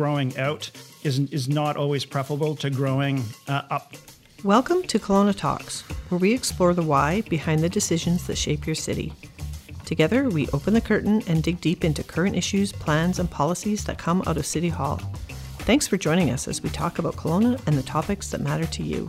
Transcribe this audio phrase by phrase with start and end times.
[0.00, 0.70] growing out
[1.04, 3.92] is, is not always preferable to growing uh, up.
[4.42, 8.74] Welcome to Kelowna Talks, where we explore the why behind the decisions that shape your
[8.74, 9.12] city.
[9.84, 13.98] Together, we open the curtain and dig deep into current issues, plans, and policies that
[13.98, 14.96] come out of City Hall.
[15.68, 18.82] Thanks for joining us as we talk about Kelowna and the topics that matter to
[18.82, 19.06] you.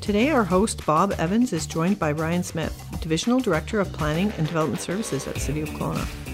[0.00, 4.46] Today, our host, Bob Evans, is joined by Ryan Smith, Divisional Director of Planning and
[4.46, 6.25] Development Services at City of Kelowna.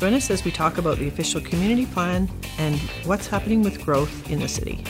[0.00, 4.30] Join us as we talk about the official community plan and what's happening with growth
[4.30, 4.82] in the city.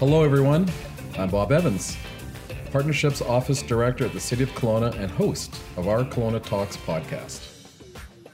[0.00, 0.68] Hello, everyone.
[1.16, 1.96] I'm Bob Evans,
[2.72, 7.46] Partnerships Office Director at the City of Kelowna and host of our Kelowna Talks podcast.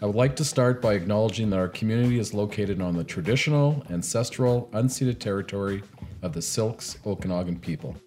[0.01, 3.85] I would like to start by acknowledging that our community is located on the traditional,
[3.91, 5.83] ancestral, unceded territory
[6.23, 7.99] of the Syilx Okanagan people.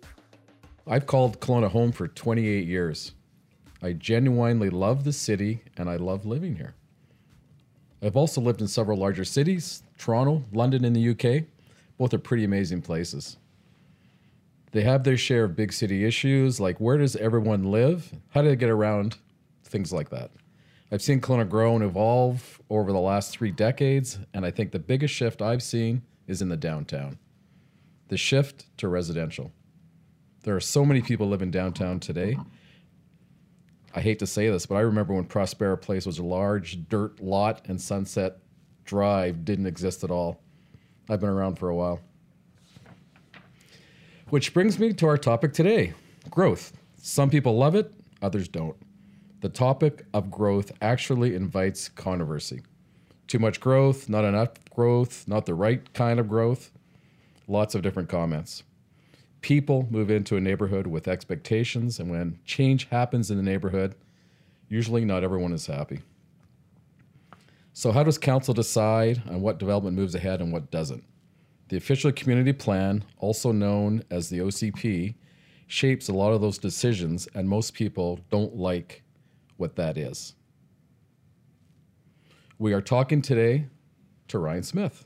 [0.87, 3.13] I've called Kelowna home for 28 years.
[3.81, 6.75] I genuinely love the city and I love living here.
[8.03, 11.45] I've also lived in several larger cities, Toronto, London, in the UK.
[11.97, 13.37] Both are pretty amazing places.
[14.73, 18.11] They have their share of big city issues like where does everyone live?
[18.29, 19.17] How do they get around?
[19.63, 20.29] Things like that.
[20.91, 24.79] I've seen Kelowna grow and evolve over the last three decades, and I think the
[24.79, 27.17] biggest shift I've seen is in the downtown
[28.07, 29.51] the shift to residential.
[30.45, 32.37] There are so many people living downtown today.
[33.95, 37.19] I hate to say this, but I remember when Prospera Place was a large dirt
[37.19, 38.37] lot and Sunset
[38.83, 40.39] Drive didn't exist at all.
[41.09, 41.99] I've been around for a while.
[44.29, 45.95] Which brings me to our topic today
[46.29, 46.73] growth.
[47.01, 48.77] Some people love it, others don't.
[49.41, 52.61] The topic of growth actually invites controversy.
[53.25, 56.71] Too much growth, not enough growth, not the right kind of growth.
[57.47, 58.61] Lots of different comments.
[59.45, 63.93] People move into a neighborhood with expectations, and when change happens in the neighborhood,
[64.69, 65.99] usually not everyone is happy.
[67.71, 71.03] So, how does council decide on what development moves ahead and what doesn't?
[71.69, 75.13] The official community plan, also known as the OCP,
[75.67, 79.03] shapes a lot of those decisions, and most people don't like
[79.57, 80.33] what that is.
[82.57, 83.67] We are talking today
[84.27, 85.05] to Ryan Smith,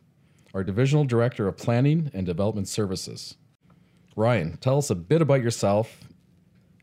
[0.54, 3.36] our Divisional Director of Planning and Development Services.
[4.16, 6.00] Ryan, tell us a bit about yourself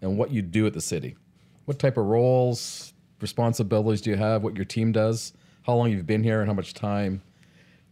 [0.03, 1.17] and what you do at the city.
[1.65, 5.33] What type of roles, responsibilities do you have, what your team does,
[5.63, 7.23] how long you've been here, and how much time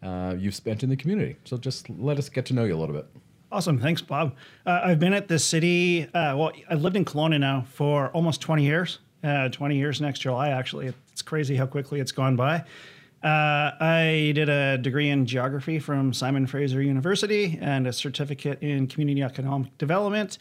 [0.03, 1.37] uh, you've spent in the community.
[1.44, 3.06] So just let us get to know you a little bit.
[3.50, 3.78] Awesome.
[3.78, 4.34] Thanks, Bob.
[4.67, 8.41] Uh, I've been at the city, uh, well, I've lived in Kelowna now for almost
[8.41, 10.93] 20 years uh, 20 years next July, actually.
[11.12, 12.65] It's crazy how quickly it's gone by.
[13.25, 18.87] Uh, I did a degree in geography from Simon Fraser University and a certificate in
[18.87, 20.37] community economic development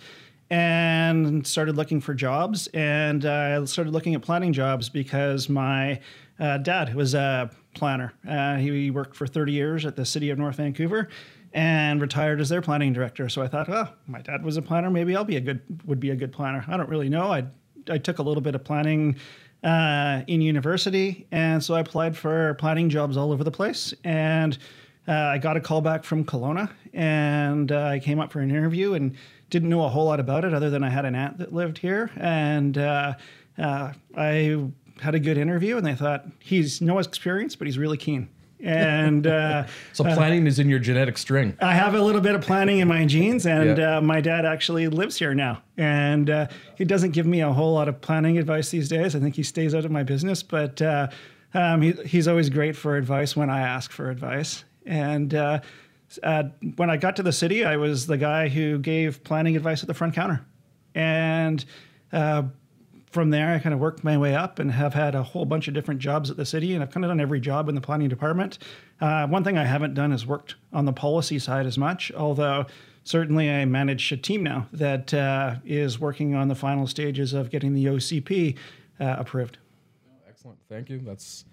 [0.50, 2.68] and started looking for jobs.
[2.74, 6.02] And I uh, started looking at planning jobs because my
[6.42, 8.14] uh, dad was a planner.
[8.28, 11.08] Uh, he worked for 30 years at the city of North Vancouver
[11.54, 13.30] and retired as their planning director.
[13.30, 14.90] So I thought, well, my dad was a planner.
[14.90, 16.66] Maybe I'll be a good would be a good planner.
[16.68, 17.32] I don't really know.
[17.32, 17.46] I
[17.90, 19.18] I took a little bit of planning
[19.64, 23.94] uh, in university, and so I applied for planning jobs all over the place.
[24.04, 24.58] And
[25.08, 28.50] uh, I got a call back from Kelowna, and uh, I came up for an
[28.50, 29.16] interview and
[29.50, 31.78] didn't know a whole lot about it other than I had an aunt that lived
[31.78, 33.14] here, and uh,
[33.58, 34.66] uh, I
[35.02, 38.30] had a good interview, and they thought he's no experience, but he's really keen
[38.64, 41.56] and uh, so planning uh, is in your genetic string.
[41.62, 43.98] I have a little bit of planning in my genes, and yeah.
[43.98, 46.48] uh, my dad actually lives here now, and uh,
[46.78, 49.16] he doesn't give me a whole lot of planning advice these days.
[49.16, 51.10] I think he stays out of my business, but uh,
[51.54, 54.64] um, he, he's always great for advice when I ask for advice.
[54.86, 55.60] And uh,
[56.76, 59.88] when I got to the city, I was the guy who gave planning advice at
[59.88, 60.46] the front counter,
[60.96, 61.64] and
[63.14, 65.68] from there, I kind of worked my way up and have had a whole bunch
[65.68, 67.82] of different jobs at the city, and I've kind of done every job in the
[67.82, 68.58] planning department.
[69.00, 72.66] Uh, one thing I haven't done is worked on the policy side as much, although
[73.04, 77.52] certainly I manage a team now that uh, is working on the final stages of
[77.52, 78.58] getting the OCP
[79.00, 79.60] uh, approved.
[80.28, 81.00] Excellent, thank you.
[81.00, 81.46] That's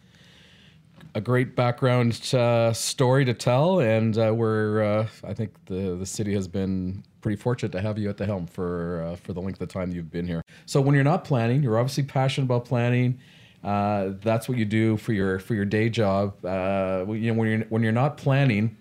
[1.15, 6.07] a great background uh, story to tell, and uh, we're uh, I think the the
[6.07, 9.41] city has been pretty fortunate to have you at the helm for uh, for the
[9.41, 10.43] length of time you've been here.
[10.67, 13.19] So when you're not planning, you're obviously passionate about planning.
[13.63, 16.45] Uh, that's what you do for your for your day job.
[16.45, 18.77] Uh, you know when you're when you're not planning,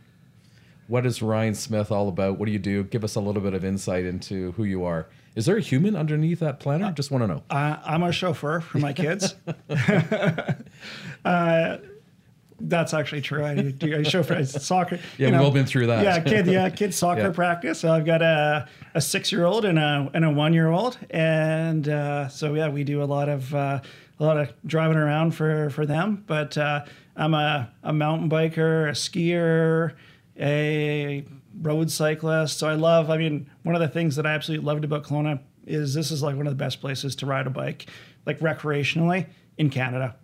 [0.88, 2.38] what is Ryan Smith all about?
[2.38, 2.84] What do you do?
[2.84, 5.08] Give us a little bit of insight into who you are.
[5.36, 6.92] Is there a human underneath that planner?
[6.92, 7.44] Just want to know.
[7.50, 9.36] I'm a chauffeur for my kids.
[12.62, 13.44] That's actually true.
[13.44, 15.00] I do I show for soccer.
[15.18, 16.04] Yeah, you know, we've all been through that.
[16.04, 16.48] Yeah, kid.
[16.48, 17.32] Yeah, kid soccer yeah.
[17.32, 17.80] practice.
[17.80, 20.98] So I've got a a six year old and a and a one year old,
[21.10, 23.80] and uh, so yeah, we do a lot of uh,
[24.20, 26.24] a lot of driving around for for them.
[26.28, 26.86] But uh,
[27.16, 29.94] I'm a, a mountain biker, a skier,
[30.40, 31.26] a
[31.62, 32.58] road cyclist.
[32.58, 33.10] So I love.
[33.10, 36.24] I mean, one of the things that I absolutely loved about Kelowna is this is
[36.24, 37.88] like one of the best places to ride a bike,
[38.26, 39.28] like recreationally
[39.58, 40.16] in Canada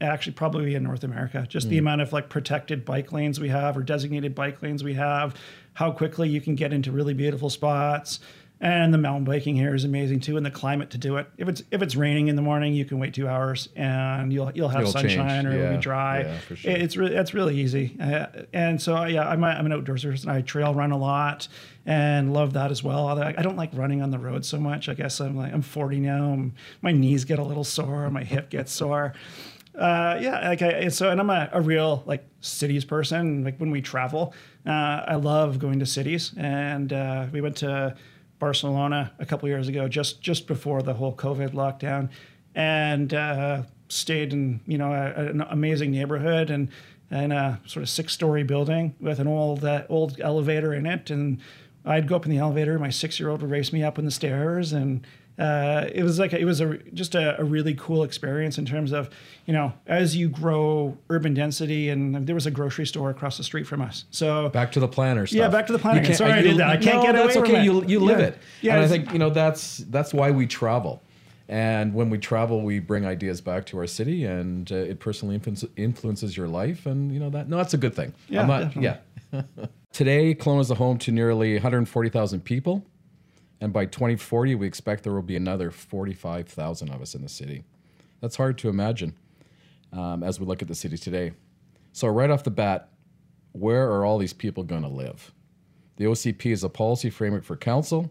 [0.00, 1.46] actually probably in North America.
[1.48, 1.70] Just mm.
[1.70, 5.34] the amount of like protected bike lanes we have or designated bike lanes we have,
[5.74, 8.20] how quickly you can get into really beautiful spots.
[8.62, 11.26] And the mountain biking here is amazing too, and the climate to do it.
[11.38, 14.52] If it's if it's raining in the morning, you can wait two hours, and you'll
[14.52, 15.46] you'll have It'll sunshine change.
[15.46, 15.64] or yeah.
[15.64, 16.20] it'll be dry.
[16.20, 16.70] Yeah, for sure.
[16.70, 17.96] It's really it's really easy.
[17.98, 20.28] Uh, and so yeah, I'm, a, I'm an outdoors person.
[20.28, 21.48] I trail run a lot,
[21.86, 23.08] and love that as well.
[23.08, 24.90] Although I don't like running on the road so much.
[24.90, 26.30] I guess I'm like I'm 40 now.
[26.30, 26.52] I'm,
[26.82, 29.14] my knees get a little sore, my hip gets sore
[29.78, 33.44] uh, yeah, like I, so, and I'm a, a, real like cities person.
[33.44, 34.34] Like when we travel,
[34.66, 34.70] uh,
[35.06, 37.94] I love going to cities, and uh, we went to
[38.40, 42.10] Barcelona a couple years ago, just just before the whole COVID lockdown,
[42.54, 46.68] and uh, stayed in you know a, an amazing neighborhood and
[47.10, 51.10] and a sort of six story building with an old uh, old elevator in it,
[51.10, 51.38] and
[51.84, 52.78] I'd go up in the elevator.
[52.78, 55.06] My six year old would race me up in the stairs, and
[55.40, 58.66] uh, it was like a, it was a just a, a, really cool experience in
[58.66, 59.08] terms of
[59.46, 63.42] you know as you grow urban density and there was a grocery store across the
[63.42, 64.04] street from us.
[64.10, 65.38] So back to the planner stuff.
[65.38, 66.12] yeah back to the planner.
[66.12, 66.68] sorry I did that.
[66.68, 67.64] I can't no, get that's away okay.
[67.64, 68.26] you, you live yeah.
[68.26, 68.38] it.
[68.60, 71.02] Yeah and I think you know that's that's why we travel.
[71.48, 75.40] And when we travel we bring ideas back to our city and uh, it personally
[75.76, 78.12] influences your life and you know that no that's a good thing.
[78.28, 78.98] Yeah not, yeah.
[79.92, 82.84] Today Kelowna is the home to nearly 140,000 people
[83.60, 87.64] and by 2040, we expect there will be another 45,000 of us in the city.
[88.20, 89.14] That's hard to imagine
[89.92, 91.32] um, as we look at the city today.
[91.92, 92.90] So, right off the bat,
[93.52, 95.32] where are all these people going to live?
[95.96, 98.10] The OCP is a policy framework for council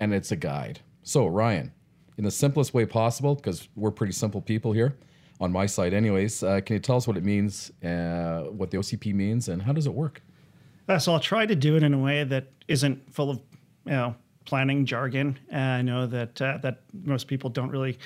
[0.00, 0.80] and it's a guide.
[1.02, 1.72] So, Ryan,
[2.16, 4.96] in the simplest way possible, because we're pretty simple people here,
[5.40, 8.76] on my side, anyways, uh, can you tell us what it means, uh, what the
[8.76, 10.20] OCP means, and how does it work?
[10.88, 13.40] Uh, so, I'll try to do it in a way that isn't full of,
[13.84, 14.16] you know,
[14.48, 15.38] planning jargon.
[15.52, 17.98] I know that uh, that most people don't really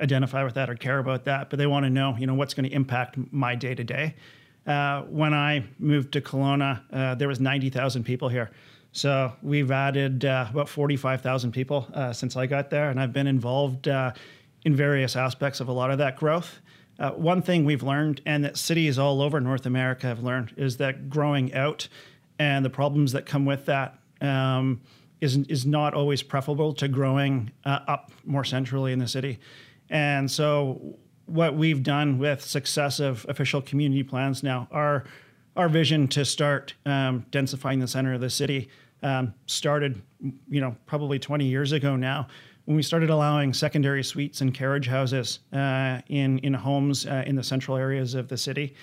[0.00, 2.54] identify with that or care about that, but they want to know, you know, what's
[2.54, 4.14] going to impact my day to day.
[4.64, 8.52] When I moved to Kelowna, uh, there was 90,000 people here.
[8.92, 13.26] So we've added uh, about 45,000 people uh, since I got there, and I've been
[13.26, 16.60] involved in various aspects of a lot of that growth.
[17.00, 20.76] Uh, one thing we've learned, and that cities all over North America have learned, is
[20.76, 21.88] that growing out
[22.38, 23.98] and the problems that come with that.
[24.20, 24.80] Um,
[25.20, 29.38] is is not always preferable to growing uh, up more centrally in the city.
[29.90, 35.04] And so, what we've done with successive official community plans now, our
[35.56, 38.68] our vision to start um, densifying the center of the city
[39.02, 40.00] um, started,
[40.48, 42.28] you know, probably 20 years ago now,
[42.64, 47.34] when we started allowing secondary suites and carriage houses uh, in in homes uh, in
[47.34, 48.74] the central areas of the city.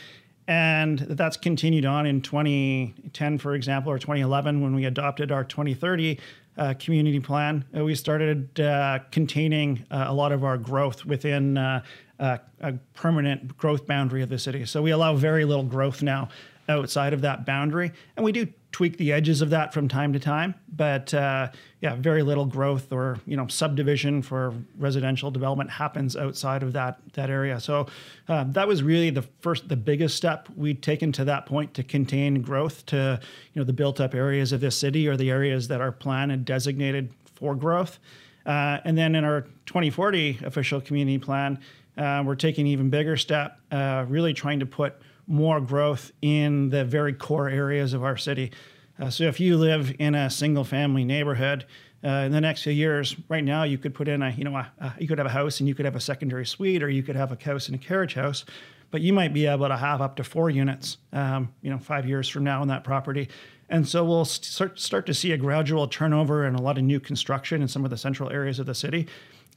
[0.48, 6.20] And that's continued on in 2010, for example, or 2011 when we adopted our 2030
[6.58, 7.66] uh, community plan.
[7.76, 11.84] Uh, we started uh, containing uh, a lot of our growth within uh,
[12.20, 14.66] uh, a permanent growth boundary of the city.
[14.66, 16.30] So we allow very little growth now
[16.70, 17.92] outside of that boundary.
[18.16, 20.56] And we do tweak the edges of that from time to time.
[20.76, 21.50] But uh,
[21.82, 27.00] yeah, very little growth or you know subdivision for residential development happens outside of that
[27.14, 27.60] that area.
[27.60, 27.88] So
[28.28, 31.84] uh, that was really the first, the biggest step we'd taken to that point to
[31.84, 33.20] contain growth to
[33.54, 36.32] you know the built up areas of this city or the areas that are planned
[36.32, 38.00] and designated for growth.
[38.46, 41.60] Uh, and then in our 2040 official community plan,
[41.98, 44.96] uh, we're taking an even bigger step, uh, really trying to put
[45.28, 48.52] more growth in the very core areas of our city.
[49.00, 51.66] Uh, so if you live in a single family neighborhood,
[52.04, 54.56] uh, in the next few years, right now you could put in a, you know,
[54.56, 56.90] a, a, you could have a house and you could have a secondary suite, or
[56.90, 58.46] you could have a house and a carriage house,
[58.92, 62.08] but you might be able to have up to four units, um, you know, five
[62.08, 63.28] years from now on that property.
[63.70, 67.00] And so we'll start start to see a gradual turnover and a lot of new
[67.00, 69.08] construction in some of the central areas of the city.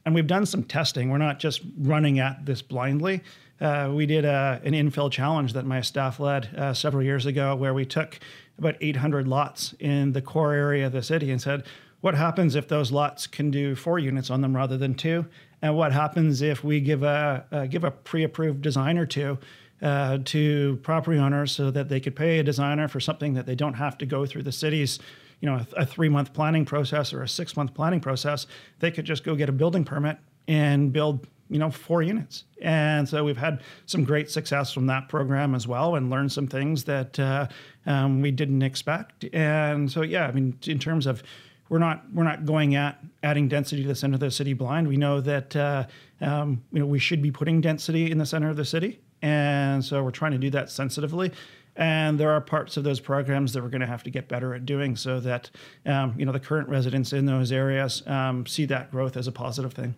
[0.05, 1.09] And we've done some testing.
[1.09, 3.21] We're not just running at this blindly.
[3.61, 7.55] Uh, we did a, an infill challenge that my staff led uh, several years ago
[7.55, 8.19] where we took
[8.59, 11.63] about 800 lots in the core area of the city and said,
[12.01, 15.25] what happens if those lots can do four units on them rather than two?
[15.61, 19.37] And what happens if we give a uh, give a pre-approved design or two
[19.81, 23.55] uh, to property owners so that they could pay a designer for something that they
[23.55, 24.99] don't have to go through the city's
[25.41, 28.47] you know a, a three month planning process or a six month planning process?
[28.79, 32.43] They could just go get a building permit and build you know, four units.
[32.61, 36.47] And so we've had some great success from that program as well and learned some
[36.47, 37.47] things that uh,
[37.85, 39.25] um, we didn't expect.
[39.33, 41.23] And so, yeah, I mean, in terms of
[41.69, 44.87] we're not we're not going at adding density to the center of the city blind.
[44.87, 45.85] We know that uh,
[46.19, 49.85] um, you know we should be putting density in the center of the city, and
[49.85, 51.31] so we're trying to do that sensitively.
[51.75, 54.53] And there are parts of those programs that we're going to have to get better
[54.53, 55.51] at doing, so that
[55.85, 59.31] um, you know the current residents in those areas um, see that growth as a
[59.31, 59.95] positive thing.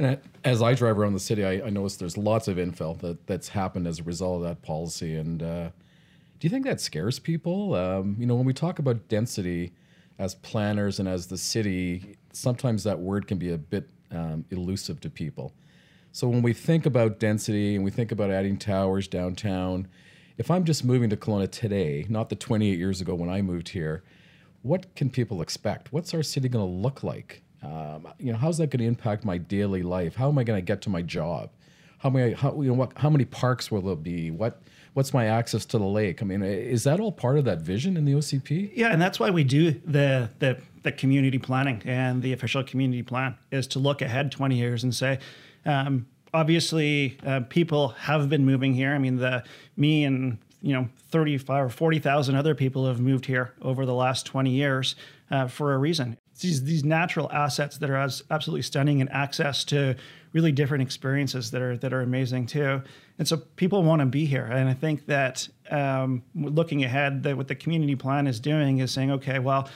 [0.00, 3.26] And as I drive around the city, I, I notice there's lots of infill that,
[3.26, 5.14] that's happened as a result of that policy.
[5.14, 5.68] And uh,
[6.38, 7.74] do you think that scares people?
[7.74, 9.72] Um, you know, when we talk about density
[10.18, 15.00] as planners and as the city, sometimes that word can be a bit um, elusive
[15.00, 15.52] to people.
[16.12, 19.86] So when we think about density and we think about adding towers downtown,
[20.38, 23.68] if I'm just moving to Kelowna today, not the 28 years ago when I moved
[23.68, 24.02] here,
[24.62, 25.92] what can people expect?
[25.92, 27.42] What's our city going to look like?
[27.62, 30.16] Um, you know, how's that going to impact my daily life?
[30.16, 31.50] How am I going to get to my job?
[31.98, 34.30] How many, how, you know, what, how many parks will there be?
[34.30, 34.62] What,
[34.94, 36.22] what's my access to the lake?
[36.22, 38.72] I mean, is that all part of that vision in the OCP?
[38.74, 43.02] Yeah, and that's why we do the the, the community planning and the official community
[43.02, 45.18] plan is to look ahead 20 years and say,
[45.66, 48.92] um, obviously, uh, people have been moving here.
[48.92, 49.44] I mean, the
[49.76, 54.26] me and you know 35 or 40,000 other people have moved here over the last
[54.26, 54.94] 20 years
[55.30, 59.64] uh, for a reason these these natural assets that are as absolutely stunning and access
[59.64, 59.94] to
[60.32, 62.82] really different experiences that are that are amazing too.
[63.18, 64.44] And so people want to be here.
[64.44, 68.90] And I think that um, looking ahead, that what the community plan is doing is
[68.90, 69.68] saying, okay, well,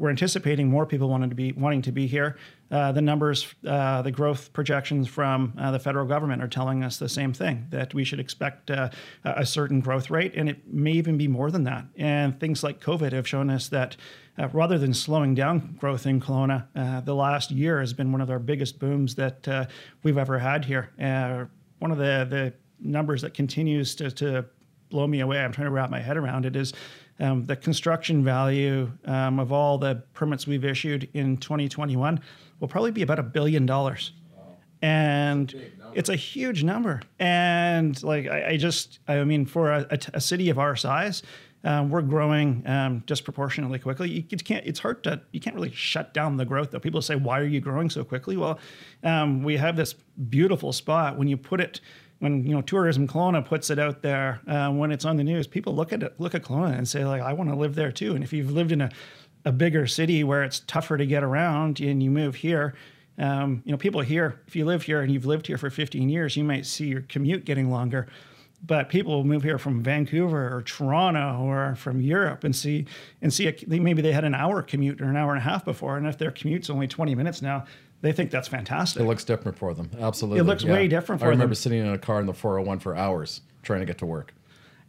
[0.00, 2.36] we're anticipating more people wanting to be wanting to be here.
[2.70, 6.98] Uh, the numbers, uh, the growth projections from uh, the federal government are telling us
[6.98, 8.88] the same thing that we should expect uh,
[9.24, 11.84] a certain growth rate, and it may even be more than that.
[11.96, 13.96] And things like COVID have shown us that
[14.40, 18.20] uh, rather than slowing down growth in Kelowna, uh, the last year has been one
[18.20, 19.68] of our biggest booms that
[20.02, 20.90] we've ever had here.
[21.78, 24.44] one of the the numbers that continues to, to
[24.88, 25.38] blow me away.
[25.38, 26.56] I'm trying to wrap my head around it.
[26.56, 26.72] Is
[27.20, 32.20] um, the construction value um, of all the permits we've issued in 2021
[32.58, 34.12] will probably be about a billion dollars.
[34.82, 35.54] And
[35.94, 37.02] it's a huge number.
[37.18, 41.22] And like, I, I just, I mean, for a, a, a city of our size,
[41.64, 44.10] um, we're growing um, disproportionately quickly.
[44.10, 44.66] You, can't.
[44.66, 45.20] It's hard to.
[45.32, 46.70] You can't really shut down the growth.
[46.70, 48.58] Though people say, "Why are you growing so quickly?" Well,
[49.02, 51.18] um, we have this beautiful spot.
[51.18, 51.80] When you put it
[52.20, 55.46] when you know tourism Kelowna puts it out there uh, when it's on the news,
[55.46, 57.90] people look at it, look at Kelowna and say like, I want to live there
[57.90, 58.14] too.
[58.14, 58.90] And if you've lived in a,
[59.44, 62.74] a bigger city where it's tougher to get around and you move here,
[63.18, 64.40] um, you know people here.
[64.46, 67.02] If you live here and you've lived here for 15 years, you might see your
[67.02, 68.06] commute getting longer.
[68.62, 72.86] But people move here from Vancouver or Toronto or from Europe and see
[73.22, 75.64] and see a, maybe they had an hour commute or an hour and a half
[75.64, 77.64] before, and if their commute's only 20 minutes now,
[78.02, 79.02] they think that's fantastic.
[79.02, 79.90] It looks different for them.
[79.98, 80.40] Absolutely.
[80.40, 80.72] It looks yeah.
[80.72, 81.28] way different for them.
[81.28, 81.62] I remember them.
[81.62, 84.34] sitting in a car in the 401 for hours trying to get to work.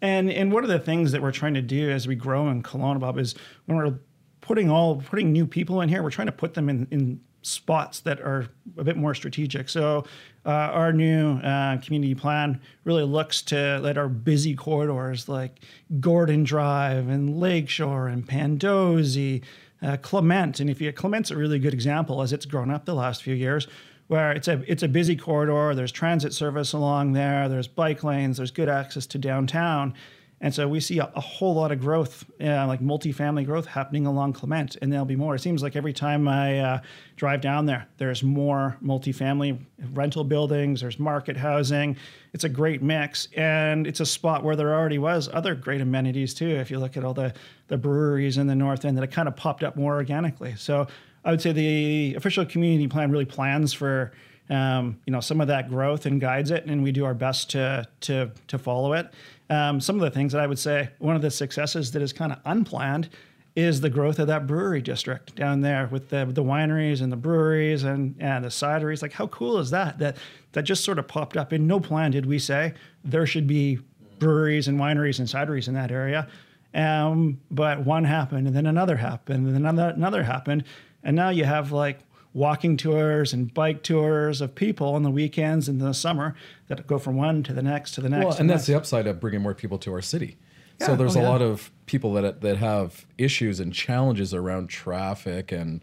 [0.01, 2.63] And and one of the things that we're trying to do as we grow in
[2.63, 3.35] Kelowna, Bob, is
[3.65, 3.99] when we're
[4.41, 7.99] putting all putting new people in here, we're trying to put them in, in spots
[8.01, 9.69] that are a bit more strategic.
[9.69, 10.05] So
[10.45, 15.59] uh, our new uh, community plan really looks to let our busy corridors like
[15.99, 19.43] Gordon Drive and Lakeshore and Pandosy
[19.81, 22.93] uh, Clement, and if you Clement's a really good example as it's grown up the
[22.93, 23.67] last few years,
[24.07, 25.73] where it's a it's a busy corridor.
[25.73, 27.49] There's transit service along there.
[27.49, 28.37] There's bike lanes.
[28.37, 29.93] There's good access to downtown,
[30.41, 34.07] and so we see a, a whole lot of growth, uh, like multifamily growth happening
[34.07, 35.35] along Clement, and there'll be more.
[35.35, 36.79] It seems like every time I uh,
[37.15, 39.59] drive down there, there's more multifamily
[39.93, 41.95] rental buildings, there's market housing.
[42.33, 46.33] It's a great mix, and it's a spot where there already was other great amenities
[46.33, 46.49] too.
[46.49, 47.35] If you look at all the,
[47.67, 50.55] the breweries in the north end that have kind of popped up more organically.
[50.57, 50.87] So
[51.23, 54.11] I would say the official community plan really plans for
[54.49, 57.51] um, you know some of that growth and guides it, and we do our best
[57.51, 59.09] to to to follow it.
[59.51, 62.13] Um, some of the things that I would say, one of the successes that is
[62.13, 63.09] kind of unplanned
[63.53, 67.17] is the growth of that brewery district down there with the, the wineries and the
[67.17, 69.01] breweries and, and the cideries.
[69.01, 69.99] Like, how cool is that?
[69.99, 70.15] That
[70.53, 71.51] that just sort of popped up.
[71.51, 73.79] In no plan did we say there should be
[74.19, 76.29] breweries and wineries and cideries in that area.
[76.73, 80.63] Um, but one happened, and then another happened, and then another, another happened,
[81.03, 81.99] and now you have like
[82.33, 86.35] walking tours and bike tours of people on the weekends and the summer
[86.67, 88.25] that go from one to the next to the next.
[88.25, 90.37] Well, and, that's the upside of bringing more people to our city.
[90.79, 91.29] Yeah, so there's oh, a yeah.
[91.29, 95.81] lot of people that that have issues and challenges around traffic and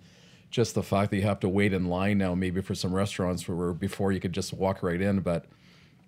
[0.50, 3.46] just the fact that you have to wait in line now, maybe for some restaurants
[3.46, 5.20] where before you could just walk right in.
[5.20, 5.44] But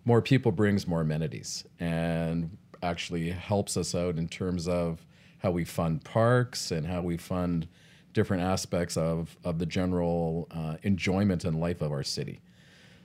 [0.04, 5.04] more people brings more amenities and actually helps us out in terms of
[5.38, 7.68] how we fund parks and how we fund
[8.12, 12.40] different aspects of, of the general uh, enjoyment and life of our city.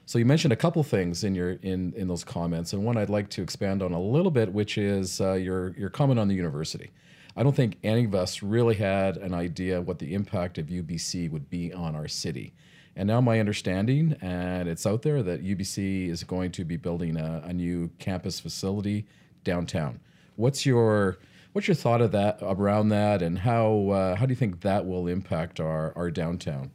[0.08, 3.10] So you mentioned a couple things in your in in those comments, and one I'd
[3.10, 6.36] like to expand on a little bit, which is uh, your your comment on the
[6.36, 6.92] university.
[7.36, 11.30] I don't think any of us really had an idea what the impact of UBC
[11.32, 12.54] would be on our city.
[12.96, 17.18] And now my understanding, and it's out there, that UBC is going to be building
[17.18, 19.06] a, a new campus facility
[19.44, 20.00] downtown.
[20.38, 21.18] What's your
[21.56, 24.86] what's your thought of that around that, and how uh, how do you think that
[24.86, 26.70] will impact our our downtown?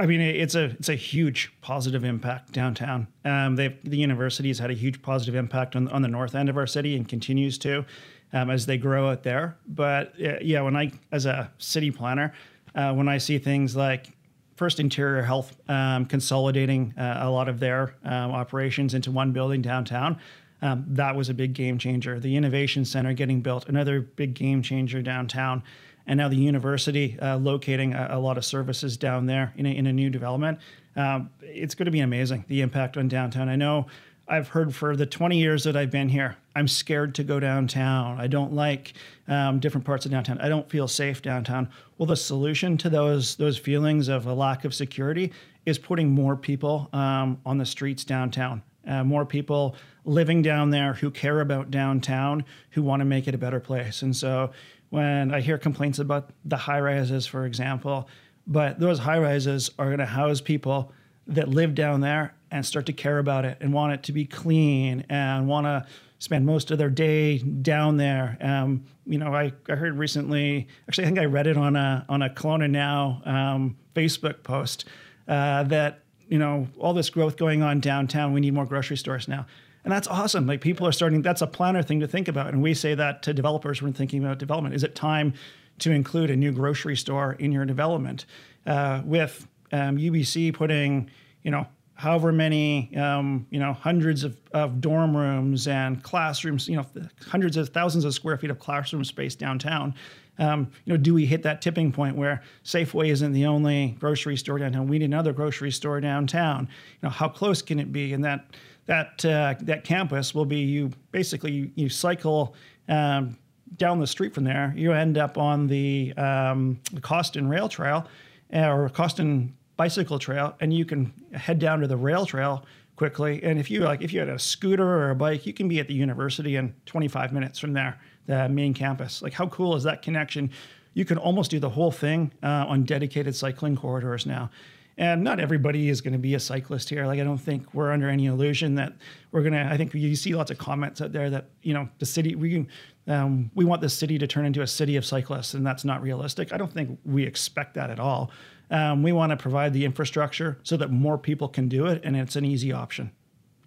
[0.00, 3.06] I mean, it's a it's a huge positive impact downtown.
[3.24, 6.56] Um, the university has had a huge positive impact on on the north end of
[6.56, 7.84] our city and continues to
[8.32, 9.56] um, as they grow out there.
[9.68, 12.32] But uh, yeah, when I as a city planner,
[12.74, 14.08] uh, when I see things like
[14.56, 19.62] First Interior Health um, consolidating uh, a lot of their um, operations into one building
[19.62, 20.18] downtown.
[20.62, 22.18] Um, that was a big game changer.
[22.18, 25.62] The Innovation Center getting built, another big game changer downtown.
[26.06, 29.70] And now the university uh, locating a, a, lot of services down there in a,
[29.70, 30.58] in a new development.
[30.94, 33.48] Um, it's going to be amazing, the impact on downtown.
[33.48, 33.86] I know
[34.28, 38.20] I've heard for the 20 years that I've been here, I'm scared to go downtown.
[38.20, 38.94] I don't like
[39.28, 40.38] um, different parts of downtown.
[40.40, 41.68] I don't feel safe downtown.
[41.98, 45.32] Well, the solution to those those feelings of a lack of security
[45.64, 48.62] is putting more people um, on the streets downtown.
[48.86, 49.74] Uh, more people
[50.04, 54.02] living down there who care about downtown, who want to make it a better place.
[54.02, 54.52] And so,
[54.90, 58.08] when I hear complaints about the high rises, for example,
[58.46, 60.92] but those high rises are going to house people
[61.26, 64.24] that live down there and start to care about it and want it to be
[64.24, 65.84] clean and want to
[66.18, 68.38] spend most of their day down there.
[68.40, 72.04] Um, you know, I, I heard recently, actually, I think I read it on a
[72.08, 74.84] on a Kelowna Now um, Facebook post
[75.28, 78.32] uh, that you know all this growth going on downtown.
[78.32, 79.46] We need more grocery stores now.
[79.86, 80.48] And that's awesome.
[80.48, 82.48] Like people are starting, that's a planner thing to think about.
[82.48, 84.74] And we say that to developers when thinking about development.
[84.74, 85.32] Is it time
[85.78, 88.26] to include a new grocery store in your development?
[88.66, 91.08] Uh, with um, UBC putting,
[91.44, 96.74] you know, however many, um, you know, hundreds of, of dorm rooms and classrooms, you
[96.74, 96.84] know,
[97.28, 99.94] hundreds of thousands of square feet of classroom space downtown.
[100.38, 104.36] Um, you know, do we hit that tipping point where Safeway isn't the only grocery
[104.36, 104.86] store downtown?
[104.88, 106.68] We need another grocery store downtown.
[107.02, 108.12] You know, how close can it be?
[108.12, 108.46] And that
[108.86, 112.54] that uh, that campus will be you basically you, you cycle
[112.88, 113.36] um,
[113.76, 114.72] down the street from there.
[114.76, 118.06] You end up on the um, the Cawston Rail Trail
[118.54, 122.64] uh, or Cawston bicycle trail and you can head down to the rail trail
[122.96, 125.68] quickly and if you like if you had a scooter or a bike you can
[125.68, 129.22] be at the university in 25 minutes from there the main campus.
[129.22, 130.50] Like how cool is that connection?
[130.94, 134.50] You can almost do the whole thing uh, on dedicated cycling corridors now.
[134.98, 137.06] And not everybody is going to be a cyclist here.
[137.06, 138.94] Like i don't think we're under any illusion that
[139.30, 141.88] we're going to i think you see lots of comments out there that you know
[141.98, 142.66] the city we
[143.08, 146.02] um, we want the city to turn into a city of cyclists and that's not
[146.02, 146.52] realistic.
[146.52, 148.30] I don't think we expect that at all.
[148.70, 152.16] Um, we want to provide the infrastructure so that more people can do it, and
[152.16, 153.12] it's an easy option.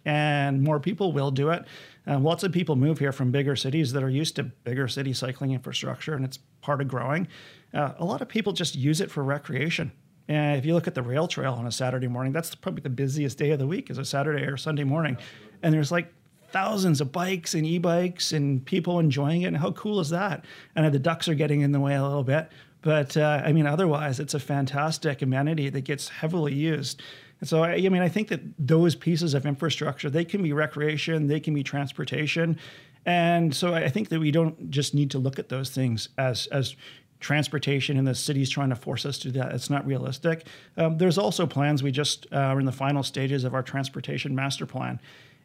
[0.09, 1.65] And more people will do it.
[2.07, 5.13] Um, lots of people move here from bigger cities that are used to bigger city
[5.13, 7.27] cycling infrastructure, and it's part of growing.
[7.75, 9.91] Uh, a lot of people just use it for recreation.
[10.27, 12.89] And if you look at the rail trail on a Saturday morning, that's probably the
[12.89, 15.15] busiest day of the week is a Saturday or Sunday morning.
[15.61, 16.11] And there's like
[16.51, 19.47] thousands of bikes and e-bikes and people enjoying it.
[19.49, 20.43] And how cool is that?
[20.75, 22.49] And the ducks are getting in the way a little bit.
[22.81, 27.01] But uh, I mean, otherwise, it's a fantastic amenity that gets heavily used.
[27.39, 30.53] And so, I, I mean, I think that those pieces of infrastructure, they can be
[30.53, 32.57] recreation, they can be transportation.
[33.05, 36.47] And so I think that we don't just need to look at those things as,
[36.47, 36.75] as
[37.19, 39.53] transportation and the city's trying to force us to do that.
[39.53, 40.45] It's not realistic.
[40.77, 41.83] Um, there's also plans.
[41.83, 44.99] We just uh, are in the final stages of our transportation master plan.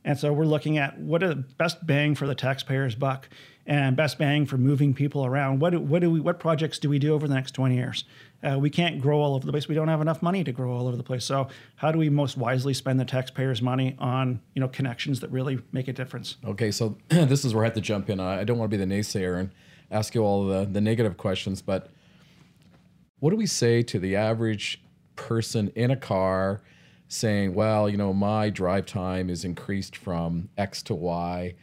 [0.05, 3.29] And so we're looking at what are the best bang for the taxpayer's buck
[3.67, 5.61] and best bang for moving people around.
[5.61, 8.05] What do, what do we what projects do we do over the next 20 years?
[8.43, 9.69] Uh, we can't grow all over the place.
[9.69, 11.25] We don't have enough money to grow all over the place.
[11.25, 15.31] So how do we most wisely spend the taxpayers' money on you know connections that
[15.31, 16.37] really make a difference?
[16.45, 18.21] Okay, so this is where I have to jump in.
[18.21, 19.51] I don't want to be the naysayer and
[19.91, 21.91] ask you all the, the negative questions, but
[23.21, 24.83] what do we say to the average
[25.17, 26.63] person in a car
[27.09, 31.55] saying, well, you know, my drive time is increased from X to Y?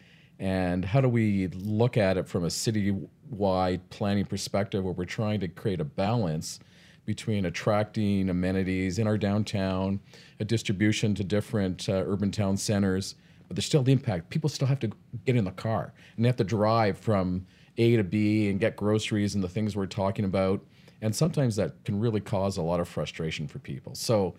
[0.42, 5.40] And how do we look at it from a city-wide planning perspective where we're trying
[5.40, 6.60] to create a balance
[7.06, 10.00] between attracting amenities in our downtown,
[10.40, 13.14] a distribution to different uh, urban town centers,
[13.48, 14.32] but there's still the impact.
[14.32, 14.90] People still have to
[15.26, 17.46] get in the car and they have to drive from
[17.78, 20.60] A to B and get groceries and the things we're talking about.
[21.04, 23.94] And sometimes that can really cause a lot of frustration for people.
[23.94, 24.34] So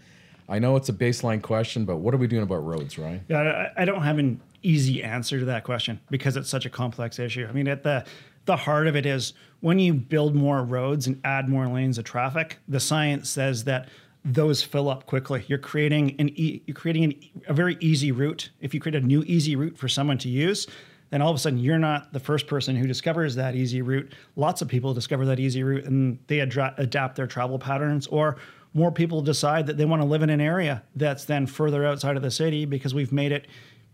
[0.49, 3.25] I know it's a baseline question, but what are we doing about roads, Ryan?
[3.29, 7.19] Yeah, I don't have an easy answer to that question because it's such a complex
[7.19, 7.47] issue.
[7.49, 8.05] I mean, at the
[8.45, 12.05] the heart of it is when you build more roads and add more lanes of
[12.05, 13.89] traffic, the science says that
[14.25, 15.45] those fill up quickly.
[15.47, 17.15] You're creating an e- you're creating an,
[17.49, 18.51] a very easy route.
[18.61, 20.67] If you create a new easy route for someone to use,
[21.11, 24.13] then all of a sudden you're not the first person who discovers that easy route.
[24.37, 28.37] Lots of people discover that easy route and they adra- adapt their travel patterns, or
[28.75, 32.17] more people decide that they want to live in an area that's then further outside
[32.17, 33.47] of the city because we've made it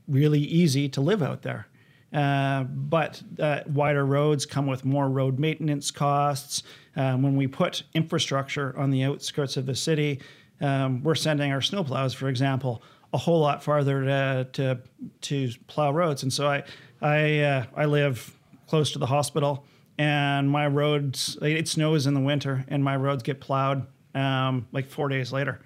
[0.08, 1.66] really easy to live out there.
[2.12, 6.62] Uh, but uh, wider roads come with more road maintenance costs.
[6.96, 10.20] Um, when we put infrastructure on the outskirts of the city,
[10.60, 14.78] um, we're sending our snowplows, for example, a whole lot farther to to,
[15.20, 16.22] to plow roads.
[16.22, 16.64] And so I
[17.00, 18.34] I uh, I live
[18.66, 19.64] close to the hospital,
[19.98, 24.88] and my roads it snows in the winter, and my roads get plowed um, like
[24.88, 25.60] four days later.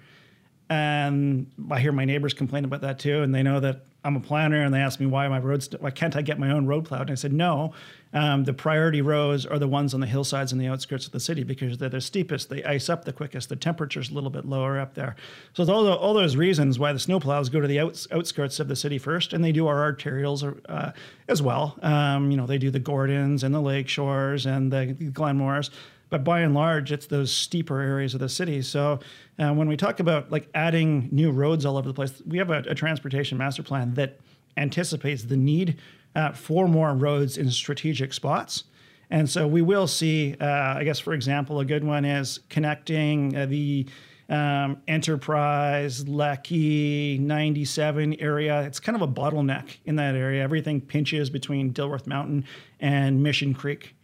[0.69, 4.19] And I hear my neighbors complain about that too, and they know that I'm a
[4.19, 6.85] planner, and they ask me why my roads, why can't I get my own road
[6.85, 7.03] plowed?
[7.03, 7.73] And I said, no,
[8.13, 11.19] um, the priority roads are the ones on the hillsides and the outskirts of the
[11.19, 14.45] city because they're the steepest, they ice up the quickest, the temperature's a little bit
[14.45, 15.15] lower up there.
[15.53, 18.67] So all, the, all those reasons why the snowplows go to the outs, outskirts of
[18.67, 20.91] the city first, and they do our arterials uh,
[21.27, 21.77] as well.
[21.81, 25.69] Um, you know, they do the Gordons and the Lake Shores and the Glenmores
[26.13, 28.61] but by and large, it's those steeper areas of the city.
[28.61, 28.99] So
[29.39, 32.51] uh, when we talk about like adding new roads all over the place, we have
[32.51, 34.19] a, a transportation master plan that
[34.55, 35.79] anticipates the need
[36.15, 38.65] uh, for more roads in strategic spots.
[39.09, 43.35] And so we will see, uh, I guess, for example, a good one is connecting
[43.35, 43.87] uh, the
[44.29, 48.61] um, Enterprise, Leckie, 97 area.
[48.61, 50.43] It's kind of a bottleneck in that area.
[50.43, 52.45] Everything pinches between Dilworth Mountain
[52.79, 53.95] and Mission Creek.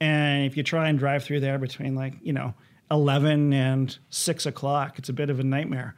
[0.00, 2.54] And if you try and drive through there between like, you know,
[2.90, 5.94] 11 and 6 o'clock, it's a bit of a nightmare.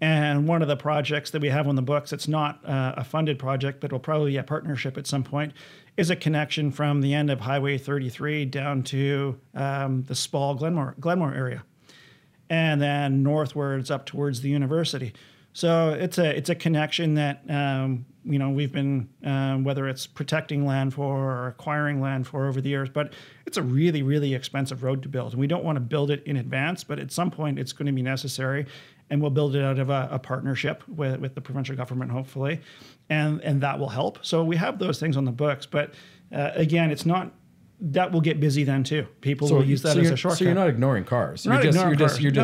[0.00, 3.04] And one of the projects that we have on the books, it's not uh, a
[3.04, 5.54] funded project, but it'll probably be a partnership at some point,
[5.96, 10.96] is a connection from the end of Highway 33 down to um, the Spall Glenmore,
[11.00, 11.64] Glenmore area,
[12.50, 15.14] and then northwards up towards the university.
[15.54, 20.06] So it's a it's a connection that um, you know we've been um, whether it's
[20.06, 23.12] protecting land for or acquiring land for over the years, but
[23.46, 26.22] it's a really really expensive road to build, and we don't want to build it
[26.24, 26.84] in advance.
[26.84, 28.66] But at some point, it's going to be necessary,
[29.10, 32.60] and we'll build it out of a, a partnership with, with the provincial government, hopefully,
[33.08, 34.18] and and that will help.
[34.22, 35.94] So we have those things on the books, but
[36.32, 37.32] uh, again, it's not
[37.80, 39.06] that will get busy then too.
[39.20, 40.38] People So will use that so as a shortcut.
[40.38, 41.46] So you're not ignoring cars.
[41.46, 42.42] Not you're just, ignoring you're just cars, you're no.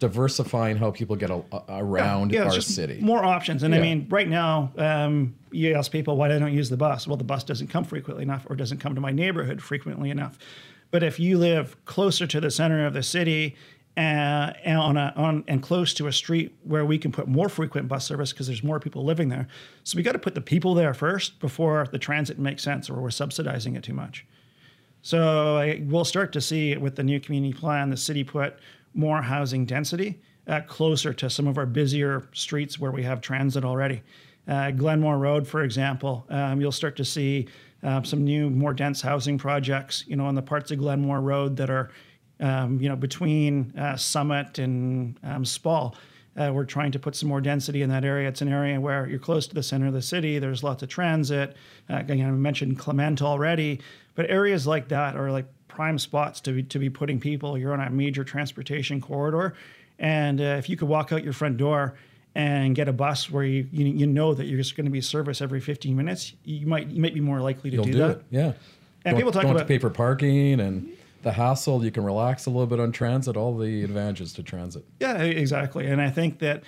[0.00, 2.98] Diversifying how people get a, around yeah, it's our city.
[3.00, 3.62] More options.
[3.62, 7.06] And I mean, right now, um, you ask people why they don't use the bus.
[7.06, 10.38] Well, the bus doesn't come frequently enough or doesn't come to my neighborhood frequently enough.
[10.90, 13.56] But if you live closer to the center of the city
[13.96, 17.48] uh, and on a, on and close to a street where we can put more
[17.48, 19.46] frequent bus service because there's more people living there.
[19.84, 23.00] So we got to put the people there first before the transit makes sense or
[23.00, 24.26] we're subsidizing it too much.
[25.02, 28.58] So I, we'll start to see with the new community plan, the city put
[28.94, 33.64] more housing density uh, closer to some of our busier streets where we have transit
[33.64, 34.02] already.
[34.48, 37.46] Uh, Glenmore Road, for example, um, you'll start to see
[37.82, 40.04] um, some new, more dense housing projects.
[40.06, 41.90] You know, on the parts of Glenmore Road that are,
[42.40, 45.94] um, you know, between uh, Summit and um, Spall.
[46.36, 48.28] Uh, we're trying to put some more density in that area.
[48.28, 50.38] It's an area where you're close to the center of the city.
[50.38, 51.56] There's lots of transit.
[51.88, 53.80] Uh, again, I mentioned Clement already,
[54.14, 55.46] but areas like that are like
[55.80, 57.56] prime spots to be, to be putting people.
[57.56, 59.54] You're on a major transportation corridor,
[59.98, 61.94] and uh, if you could walk out your front door
[62.34, 65.00] and get a bus where you you, you know that you're just going to be
[65.00, 67.98] service every 15 minutes, you might you might be more likely to You'll do, do,
[67.98, 68.10] that.
[68.10, 68.24] it.
[68.30, 68.52] Yeah.
[69.06, 71.82] And Don't- people talk about pay for parking and the hassle.
[71.82, 73.34] You can relax a little bit on transit.
[73.38, 74.84] All the advantages to transit.
[75.00, 75.86] Yeah, exactly.
[75.86, 76.62] And I think that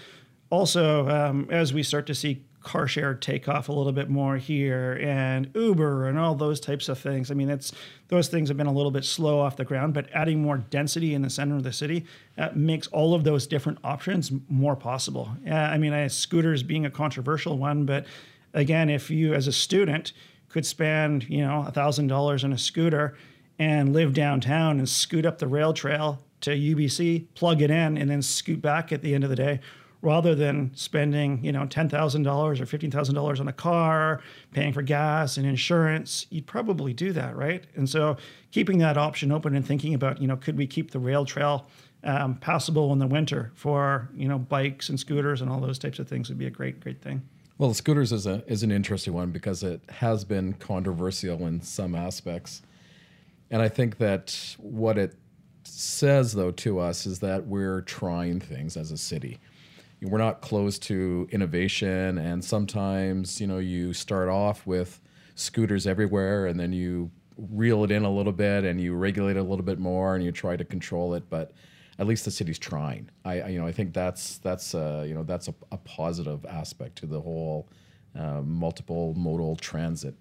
[0.49, 4.37] also um, as we start to see car share take off a little bit more
[4.37, 7.31] here and Uber and all those types of things.
[7.31, 7.73] I mean, it's
[8.09, 11.15] those things have been a little bit slow off the ground, but adding more density
[11.15, 12.05] in the center of the city
[12.39, 15.31] uh, makes all of those different options more possible.
[15.49, 18.07] Uh, I mean, I, scooters being a controversial one, but
[18.55, 20.13] again, if you as a student
[20.49, 23.17] could spend you know thousand dollars on a scooter
[23.59, 28.11] and live downtown and scoot up the rail trail to UBC, plug it in, and
[28.11, 29.61] then scoot back at the end of the day,
[30.03, 34.21] rather than spending you know ten thousand dollars or fifteen thousand dollars on a car,
[34.53, 36.27] paying for gas and insurance.
[36.29, 37.65] You'd probably do that, right?
[37.75, 38.19] And so
[38.51, 41.67] keeping that option open and thinking about you know could we keep the rail trail
[42.05, 45.99] um, passable in the winter for you know bikes and scooters and all those types
[45.99, 47.23] of things would be a great great thing.
[47.59, 51.61] Well, the scooters is a is an interesting one because it has been controversial in
[51.63, 52.63] some aspects,
[53.51, 55.15] and I think that what it
[55.65, 59.39] says though to us is that we're trying things as a city.
[60.03, 65.01] We're not closed to innovation, and sometimes you know you start off with
[65.35, 69.41] scooters everywhere, and then you reel it in a little bit, and you regulate it
[69.41, 71.53] a little bit more, and you try to control it, but
[71.99, 73.09] at least the city's trying.
[73.25, 76.45] I, I you know I think that's that's uh, you know that's a, a positive
[76.47, 77.69] aspect to the whole
[78.19, 80.15] uh, multiple modal transit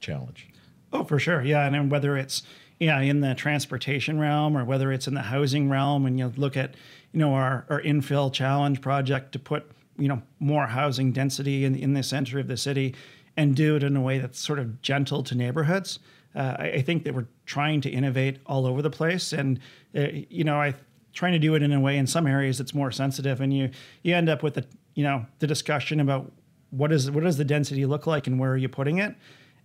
[0.00, 0.48] challenge.
[0.92, 1.42] Oh, for sure.
[1.42, 1.64] Yeah.
[1.66, 2.42] And then whether it's,
[2.78, 6.56] yeah, in the transportation realm or whether it's in the housing realm, and you look
[6.56, 6.74] at,
[7.12, 11.74] you know, our, our infill challenge project to put, you know, more housing density in,
[11.74, 12.94] in the center of the city
[13.36, 15.98] and do it in a way that's sort of gentle to neighborhoods.
[16.34, 19.32] Uh, I, I, think that we're trying to innovate all over the place.
[19.32, 19.58] And,
[19.96, 20.74] uh, you know, I
[21.12, 23.70] trying to do it in a way in some areas that's more sensitive and you,
[24.02, 26.30] you end up with the, you know, the discussion about
[26.70, 29.16] what is, what does the density look like and where are you putting it?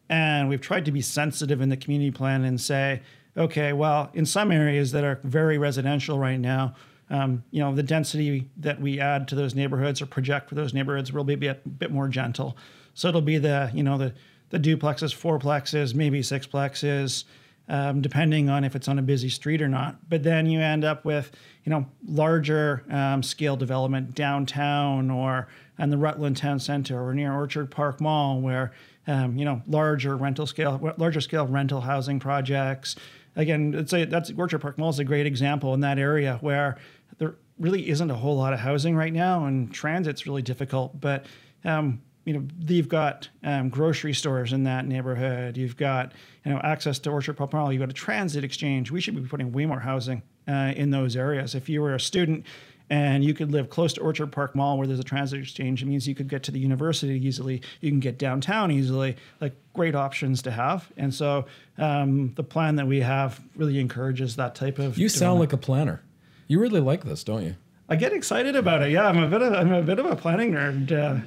[0.09, 3.01] And we've tried to be sensitive in the community plan and say,
[3.37, 6.73] okay, well, in some areas that are very residential right now,
[7.09, 10.73] um, you know, the density that we add to those neighborhoods or project for those
[10.73, 12.57] neighborhoods will be a bit, more gentle.
[12.93, 14.13] So it'll be the, you know, the,
[14.49, 17.25] the duplexes, fourplexes, maybe sixplexes,
[17.67, 20.09] um, depending on if it's on a busy street or not.
[20.09, 21.31] But then you end up with,
[21.63, 27.33] you know, larger um, scale development downtown or in the Rutland Town Center or near
[27.33, 28.71] Orchard Park Mall, where
[29.07, 32.95] um, you know, larger rental scale, larger scale rental housing projects.
[33.35, 36.77] Again, it's a, that's Orchard Park Mall is a great example in that area where
[37.17, 40.99] there really isn't a whole lot of housing right now, and transit's really difficult.
[40.99, 41.25] But
[41.63, 45.57] um, you know, you've got um, grocery stores in that neighborhood.
[45.57, 47.71] You've got you know access to Orchard Park Mall.
[47.71, 48.91] You've got a transit exchange.
[48.91, 51.55] We should be putting way more housing uh, in those areas.
[51.55, 52.45] If you were a student
[52.89, 55.81] and you could live close to Orchard Park Mall where there's a transit exchange.
[55.81, 57.61] It means you could get to the university easily.
[57.81, 59.15] You can get downtown easily.
[59.41, 60.91] Like great options to have.
[60.97, 61.45] And so
[61.77, 64.97] um, the plan that we have really encourages that type of.
[64.97, 66.03] You sound like a planner.
[66.47, 67.55] You really like this, don't you?
[67.89, 68.91] I get excited about it.
[68.91, 70.91] Yeah, I'm a bit of I'm a bit of a planning nerd.
[70.91, 71.21] Uh,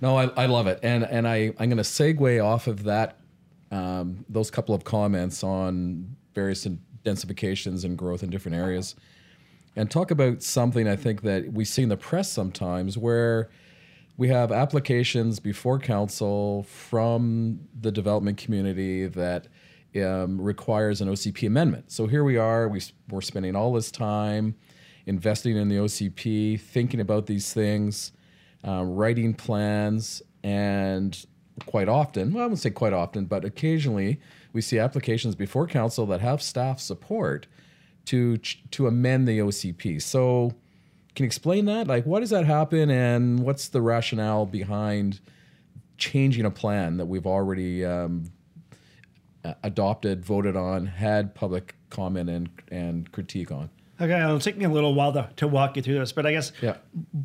[0.00, 3.18] no, I, I love it, and and I I'm going to segue off of that
[3.70, 6.66] um, those couple of comments on various
[7.04, 8.96] densifications and growth in different areas
[9.76, 13.50] and talk about something I think that we see in the press sometimes where
[14.16, 19.46] we have applications before council from the development community that
[19.96, 21.90] um, requires an OCP amendment.
[21.90, 24.56] So here we are, we, we're spending all this time
[25.06, 28.12] investing in the OCP, thinking about these things,
[28.66, 31.24] uh, writing plans, and
[31.66, 34.20] quite often, well, I wouldn't say quite often, but occasionally
[34.52, 37.46] we see applications before council that have staff support
[38.06, 40.00] to to amend the OCP.
[40.02, 40.54] So,
[41.14, 41.86] can you explain that?
[41.86, 45.20] Like, what does that happen, and what's the rationale behind
[45.98, 48.32] changing a plan that we've already um,
[49.62, 53.70] adopted, voted on, had public comment and and critique on?
[54.00, 56.32] Okay, it'll take me a little while to, to walk you through this, but I
[56.32, 56.78] guess yeah.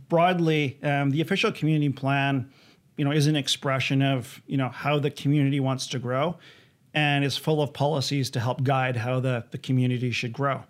[0.10, 2.52] broadly, um, the official community plan,
[2.98, 6.38] you know, is an expression of you know how the community wants to grow
[6.96, 10.64] and is full of policies to help guide how the, the community should grow.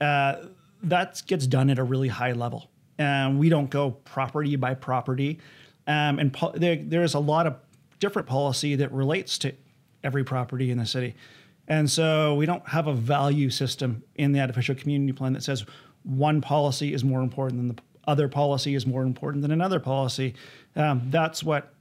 [0.00, 0.36] Uh,
[0.84, 2.70] that gets done at a really high level.
[2.98, 5.40] Um, we don't go property by property.
[5.86, 7.56] Um, and po- there, there's a lot of
[7.98, 9.52] different policy that relates to
[10.04, 11.14] every property in the city.
[11.66, 15.64] And so we don't have a value system in the artificial community plan that says
[16.04, 20.34] one policy is more important than the other policy is more important than another policy.
[20.76, 21.73] Um, that's what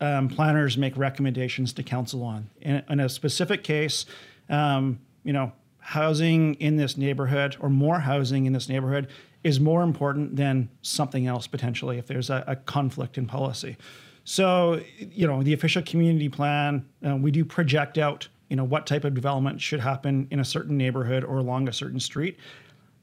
[0.00, 2.50] um, planners make recommendations to council on.
[2.60, 4.06] In, in a specific case,
[4.48, 9.08] um, you know, housing in this neighborhood or more housing in this neighborhood
[9.42, 13.76] is more important than something else potentially if there's a, a conflict in policy.
[14.24, 18.86] So, you know, the official community plan, uh, we do project out, you know, what
[18.86, 22.38] type of development should happen in a certain neighborhood or along a certain street,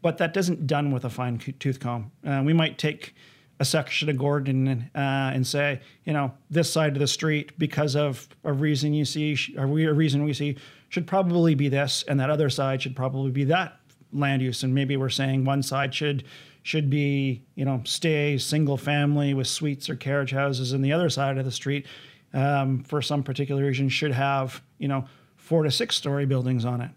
[0.01, 2.11] but that doesn't done with a fine tooth comb.
[2.25, 3.15] Uh, we might take
[3.59, 7.95] a section of Gordon uh, and say, you know, this side of the street because
[7.95, 10.57] of a reason you see, or a reason we see,
[10.89, 13.79] should probably be this, and that other side should probably be that
[14.13, 14.63] land use.
[14.63, 16.23] And maybe we're saying one side should
[16.63, 21.09] should be, you know, stay single family with suites or carriage houses, and the other
[21.09, 21.85] side of the street,
[22.33, 25.05] um, for some particular reason, should have, you know,
[25.37, 26.91] four to six story buildings on it.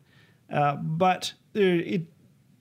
[0.53, 2.03] Uh, but there, it,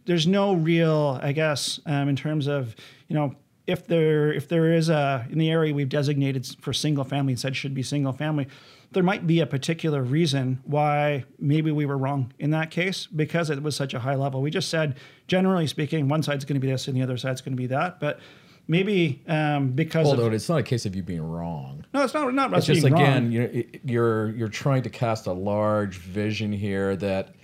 [0.06, 2.76] there's no real, I guess, um, in terms of,
[3.08, 3.36] you know,
[3.69, 7.39] if there if there is a in the area we've designated for single family and
[7.39, 8.47] said should be single family,
[8.91, 13.49] there might be a particular reason why maybe we were wrong in that case because
[13.49, 14.41] it was such a high level.
[14.41, 17.41] We just said generally speaking, one side's going to be this and the other side's
[17.41, 18.19] going to be that, but
[18.67, 21.86] maybe um, because although of, it's not a case of you being wrong.
[21.93, 22.34] No, it's not.
[22.34, 23.49] Not it's just again, you're,
[23.84, 27.36] you're you're trying to cast a large vision here that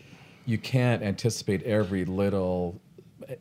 [0.48, 2.80] you can't anticipate every little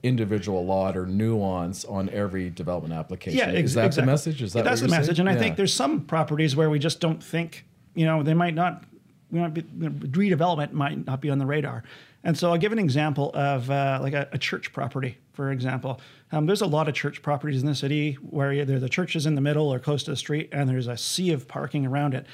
[0.03, 3.39] individual lot or nuance on every development application.
[3.39, 4.03] Yeah, ex- is that exactly.
[4.03, 4.43] the message?
[4.43, 5.17] Is that yeah, that's the message?
[5.17, 5.29] Saying?
[5.29, 8.55] And I think there's some properties where we just don't think, you know, they might
[8.55, 8.85] not,
[9.31, 11.85] we might be, redevelopment might not be on the radar.
[12.27, 16.01] And so I'll give an example of uh, like a, a, church property, for example.
[16.33, 19.27] Um, there's a lot of church properties in the city where either the church is
[19.27, 22.15] in the middle or close to the street, and there's a sea of parking around
[22.15, 22.27] it.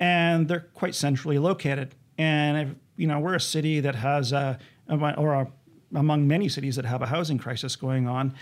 [0.00, 1.94] and they're quite centrally located.
[2.18, 4.58] And if, you know, we're a city that has a,
[4.88, 5.48] or a,
[5.94, 8.34] among many cities that have a housing crisis going on.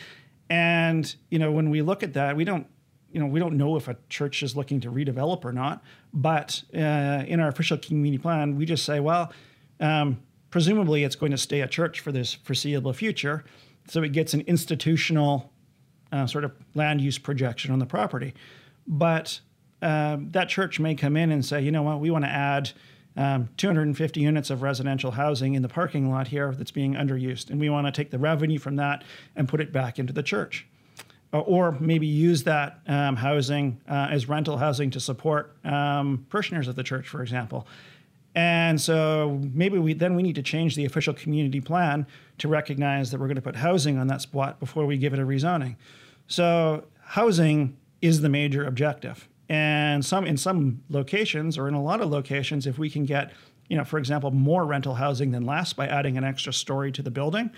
[0.48, 2.66] And you know, when we look at that, we don't
[3.12, 5.82] you know, we don't know if a church is looking to redevelop or not.
[6.12, 9.32] But uh, in our official community plan, we just say, well,
[9.80, 13.44] um, presumably it's going to stay a church for this foreseeable future.
[13.88, 15.50] So it gets an institutional
[16.12, 18.34] uh, sort of land use projection on the property.
[18.86, 19.40] But
[19.80, 22.72] uh, that church may come in and say, you know what, we want to add
[23.16, 27.50] um, 250 units of residential housing in the parking lot here that's being underused.
[27.50, 30.22] And we want to take the revenue from that and put it back into the
[30.22, 30.66] church.
[31.32, 36.68] Uh, or maybe use that um, housing uh, as rental housing to support um, parishioners
[36.68, 37.66] of the church, for example.
[38.36, 42.06] And so maybe we then we need to change the official community plan
[42.38, 45.18] to recognize that we're going to put housing on that spot before we give it
[45.18, 45.76] a rezoning.
[46.28, 49.26] So housing is the major objective.
[49.48, 53.32] And some in some locations or in a lot of locations, if we can get,
[53.68, 57.02] you know, for example, more rental housing than less by adding an extra story to
[57.02, 57.50] the building.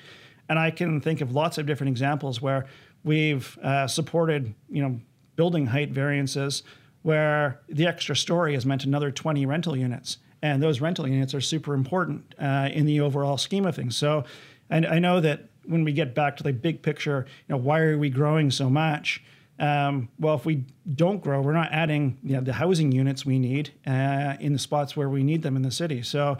[0.48, 2.66] And I can think of lots of different examples where
[3.04, 5.00] we've uh, supported, you know,
[5.36, 6.62] building height variances
[7.02, 11.40] where the extra story has meant another 20 rental units and those rental units are
[11.40, 13.96] super important uh, in the overall scheme of things.
[13.96, 14.24] So,
[14.70, 17.96] I know that when we get back to the big picture, you know, why are
[17.96, 19.24] we growing so much?
[19.58, 23.38] Um, well, if we don't grow, we're not adding you know, the housing units we
[23.38, 26.02] need uh, in the spots where we need them in the city.
[26.02, 26.38] So,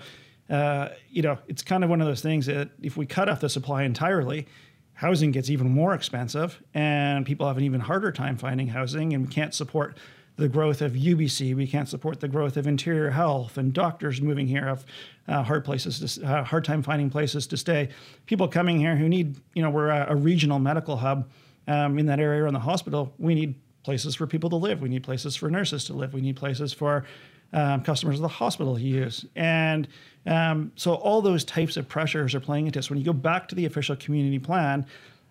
[0.48, 3.40] uh, you know, it's kind of one of those things that if we cut off
[3.40, 4.46] the supply entirely,
[4.94, 9.26] housing gets even more expensive, and people have an even harder time finding housing, and
[9.26, 9.96] we can't support
[10.38, 11.54] the growth of UBC.
[11.54, 14.86] We can't support the growth of interior health and doctors moving here have
[15.26, 17.88] uh, hard places to uh, hard time finding places to stay.
[18.26, 21.28] People coming here who need you know we're a, a regional medical hub
[21.68, 23.12] um, in that area in the hospital.
[23.18, 23.54] We need
[23.84, 24.80] places for people to live.
[24.80, 26.12] We need places for nurses to live.
[26.12, 27.04] We need places for
[27.52, 29.24] um, customers of the hospital to use.
[29.36, 29.86] And
[30.26, 32.90] um, so all those types of pressures are playing into us.
[32.90, 34.84] When you go back to the official community plan,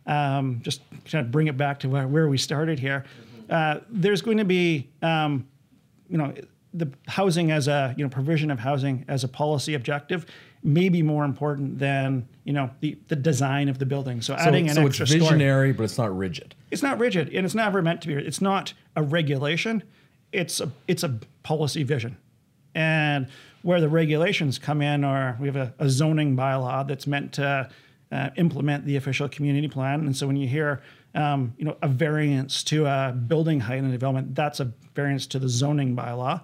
[0.06, 3.04] um, just kind of bring it back to where, where we started here.
[3.50, 5.47] Uh, there's going to be, um,
[6.10, 6.34] you know,
[6.73, 10.26] the housing as a you know provision of housing as a policy objective
[10.67, 14.21] may be more important than you know the, the design of the building.
[14.21, 16.53] So, so adding an so extra it's visionary, story, but it's not rigid.
[16.69, 18.13] It's not rigid, and it's never meant to be.
[18.13, 19.84] It's not a regulation.
[20.32, 22.17] It's a it's a policy vision,
[22.75, 23.27] and
[23.62, 27.69] where the regulations come in are we have a, a zoning bylaw that's meant to
[28.12, 30.82] uh, implement the official community plan, and so when you hear
[31.15, 35.39] um, you know, a variance to a building height and development, that's a variance to
[35.39, 36.41] the zoning bylaw.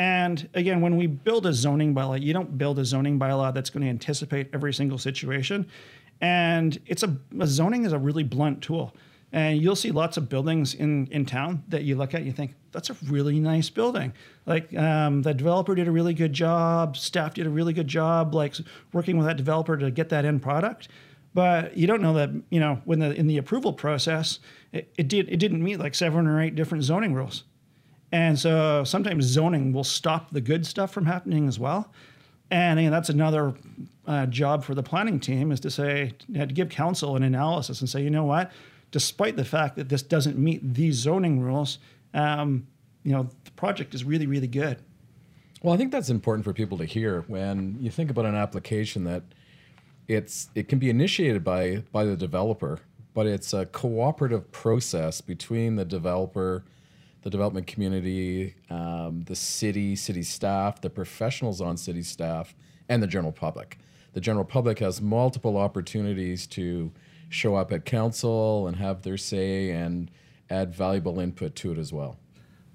[0.00, 3.68] And again, when we build a zoning bylaw, you don't build a zoning bylaw that's
[3.68, 5.66] going to anticipate every single situation.
[6.22, 8.96] And it's a, a zoning is a really blunt tool.
[9.30, 12.32] And you'll see lots of buildings in, in town that you look at, and you
[12.32, 14.14] think, that's a really nice building.
[14.46, 18.34] Like um, the developer did a really good job, staff did a really good job,
[18.34, 18.54] like
[18.94, 20.88] working with that developer to get that end product.
[21.34, 24.40] But you don't know that you know when the in the approval process,
[24.72, 27.44] it, it did it didn't meet like seven or eight different zoning rules,
[28.12, 31.92] and so sometimes zoning will stop the good stuff from happening as well.
[32.50, 33.54] And again, that's another
[34.06, 37.88] uh, job for the planning team is to say to give council an analysis and
[37.88, 38.50] say, you know what,
[38.90, 41.78] despite the fact that this doesn't meet these zoning rules,
[42.14, 42.66] um,
[43.04, 44.78] you know the project is really really good.
[45.62, 49.04] Well, I think that's important for people to hear when you think about an application
[49.04, 49.22] that
[50.08, 52.80] it's it can be initiated by by the developer,
[53.14, 56.64] but it's a cooperative process between the developer,
[57.22, 62.54] the development community, um, the city, city staff, the professionals on city staff,
[62.88, 63.78] and the general public.
[64.12, 66.90] The general public has multiple opportunities to
[67.28, 70.10] show up at council and have their say and
[70.48, 72.16] add valuable input to it as well.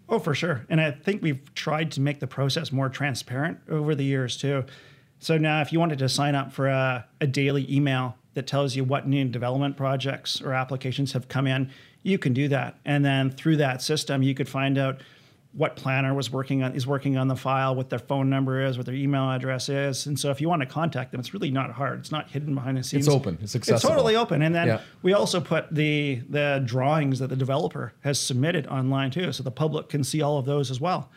[0.08, 0.66] Oh, for sure.
[0.70, 4.64] And I think we've tried to make the process more transparent over the years too.
[5.20, 8.76] So now, if you wanted to sign up for a, a daily email that tells
[8.76, 11.72] you what new development projects or applications have come in,
[12.06, 12.78] you can do that.
[12.86, 15.02] And then through that system, you could find out
[15.54, 18.78] what planner was working on is working on the file, what their phone number is,
[18.78, 20.06] what their email address is.
[20.06, 22.00] And so if you want to contact them, it's really not hard.
[22.00, 23.08] It's not hidden behind the scenes.
[23.08, 23.40] It's open.
[23.42, 23.76] It's accessible.
[23.78, 24.44] It's totally open.
[24.44, 24.82] And then yeah.
[25.02, 29.32] we also put the the drawings that the developer has submitted online too.
[29.32, 31.10] So the public can see all of those as well.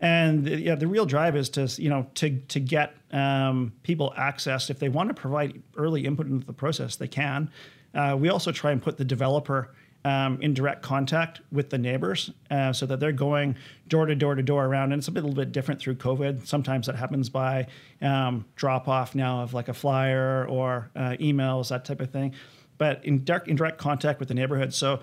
[0.00, 4.70] And yeah, the real drive is to you know to to get um, people access
[4.70, 7.50] if they want to provide early input into the process, they can.
[7.94, 9.70] Uh, we also try and put the developer
[10.06, 13.56] um, in direct contact with the neighbors uh, so that they're going
[13.88, 14.92] door to door to door around.
[14.92, 16.46] And it's a, little bit different through COVID.
[16.46, 17.66] Sometimes that happens by
[18.00, 22.34] um, drop off now of like a flyer or uh, emails, that type of thing.
[22.78, 24.72] But in direct, in direct contact with the neighborhood.
[24.72, 25.00] So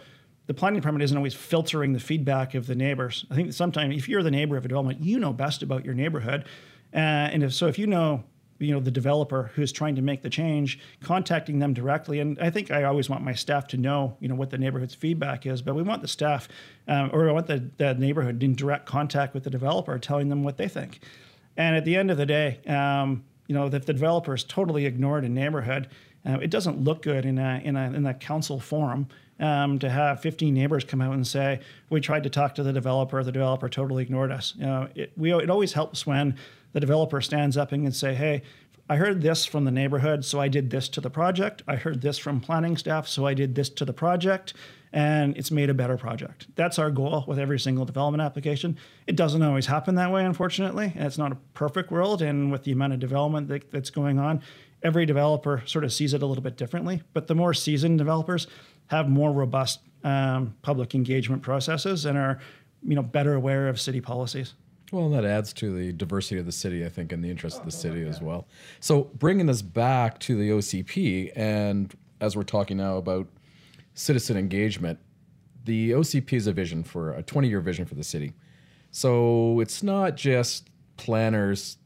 [0.47, 3.26] the planning department isn't always filtering the feedback of the neighbors.
[3.30, 5.95] I think sometimes if you're the neighbor of a development, you know best about your
[5.95, 6.45] neighborhood,
[6.93, 8.24] uh, and if so, if you know
[8.60, 12.20] you know the developer who's trying to make the change contacting them directly.
[12.20, 14.95] And i think i always want my staff to know you know what the neighborhood's
[14.95, 16.47] feedback is but we want the staff
[16.88, 20.43] um, or we want the, the neighborhood in direct contact with the developer telling them
[20.43, 20.99] what they think.
[21.56, 24.86] And at the end of the day um, you know if the developer is totally
[24.86, 25.89] ignored in neighborhood
[26.26, 29.08] uh, it doesn't look good in a in a in a council forum
[29.39, 31.59] um, to have 15 neighbors come out and say
[31.89, 35.11] we tried to talk to the developer the developer totally ignored us you know it,
[35.17, 36.36] we, it always helps when
[36.73, 38.41] the developer stands up and can say, hey,
[38.89, 41.63] I heard this from the neighborhood, so I did this to the project.
[41.67, 44.53] I heard this from planning staff, so I did this to the project,
[44.91, 46.47] and it's made a better project.
[46.55, 48.77] That's our goal with every single development application.
[49.07, 50.91] It doesn't always happen that way, unfortunately.
[50.95, 54.41] It's not a perfect world, and with the amount of development that, that's going on,
[54.84, 57.03] every developer sort of sees it a little bit differently.
[57.13, 58.47] But the more seasoned developers
[58.88, 62.39] have more robust um, public engagement processes and are,
[62.84, 64.53] you know, better aware of city policies.
[64.91, 67.65] Well, that adds to the diversity of the city, I think, and the interest of
[67.65, 68.47] the city as well.
[68.79, 73.27] So, bringing this back to the OCP, and as we're talking now about
[73.95, 74.99] citizen engagement,
[75.65, 78.34] the OCP is a vision for a 20 year vision for the city.
[78.91, 81.77] So, it's not just planners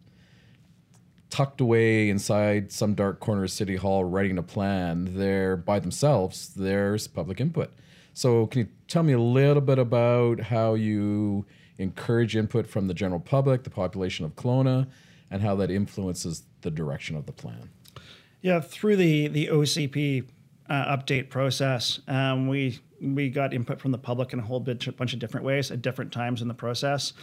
[1.30, 5.18] tucked away inside some dark corner of City Hall writing a plan.
[5.18, 7.72] They're by themselves, there's public input.
[8.14, 11.46] So, can you tell me a little bit about how you
[11.78, 14.88] encourage input from the general public, the population of Kelowna,
[15.30, 17.70] and how that influences the direction of the plan.
[18.42, 20.28] Yeah, through the the OCP
[20.70, 24.96] uh, update process, um, we we got input from the public in a whole bunch,
[24.96, 27.14] bunch of different ways at different times in the process.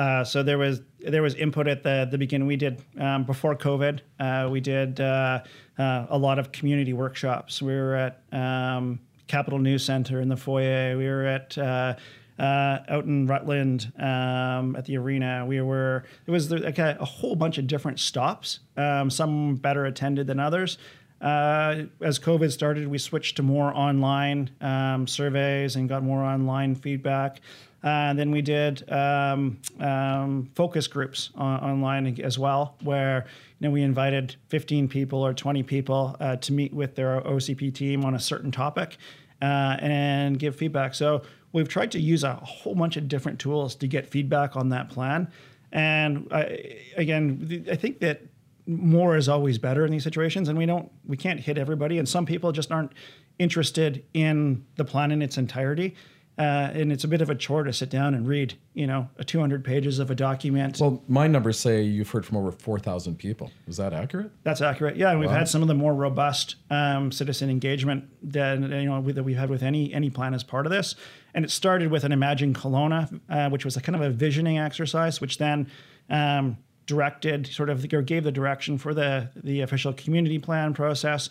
[0.00, 2.48] Uh, so there was there was input at the the beginning.
[2.48, 4.00] We did um, before COVID.
[4.18, 5.42] Uh, we did uh,
[5.78, 7.60] uh, a lot of community workshops.
[7.60, 10.96] We were at um, Capital News Center in the foyer.
[10.96, 11.96] We were at uh,
[12.38, 15.44] uh, out in Rutland um, at the arena.
[15.46, 18.60] We were it was like a, a whole bunch of different stops.
[18.78, 20.78] Um, some better attended than others.
[21.20, 26.74] Uh, as COVID started, we switched to more online um, surveys and got more online
[26.74, 27.42] feedback.
[27.82, 33.24] Uh, then we did um, um, focus groups on, online as well, where
[33.58, 37.74] you know we invited 15 people or 20 people uh, to meet with their OCP
[37.74, 38.98] team on a certain topic
[39.40, 40.94] uh, and give feedback.
[40.94, 41.22] So
[41.52, 44.90] we've tried to use a whole bunch of different tools to get feedback on that
[44.90, 45.30] plan.
[45.72, 48.22] And I, again, I think that
[48.66, 52.08] more is always better in these situations, and we don't, we can't hit everybody, and
[52.08, 52.92] some people just aren't
[53.38, 55.94] interested in the plan in its entirety.
[56.38, 59.06] Uh, and it's a bit of a chore to sit down and read, you know,
[59.18, 60.78] a 200 pages of a document.
[60.80, 63.50] Well, my numbers say you've heard from over 4,000 people.
[63.66, 64.30] Is that accurate?
[64.42, 64.96] That's accurate.
[64.96, 69.02] Yeah, and we've had some of the more robust um, citizen engagement that you know
[69.02, 70.94] that we've had with any any plan as part of this.
[71.34, 74.58] And it started with an Imagine Kelowna, uh, which was a kind of a visioning
[74.58, 75.70] exercise, which then
[76.08, 76.56] um,
[76.86, 81.28] directed, sort of, or gave the direction for the the official community plan process.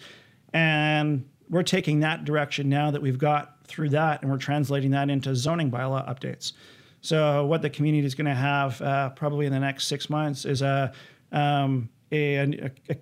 [0.54, 5.10] And we're taking that direction now that we've got through that, and we're translating that
[5.10, 6.54] into zoning bylaw updates.
[7.02, 10.46] So what the community is going to have uh, probably in the next six months
[10.46, 10.92] is a,
[11.32, 12.96] um, a, a, a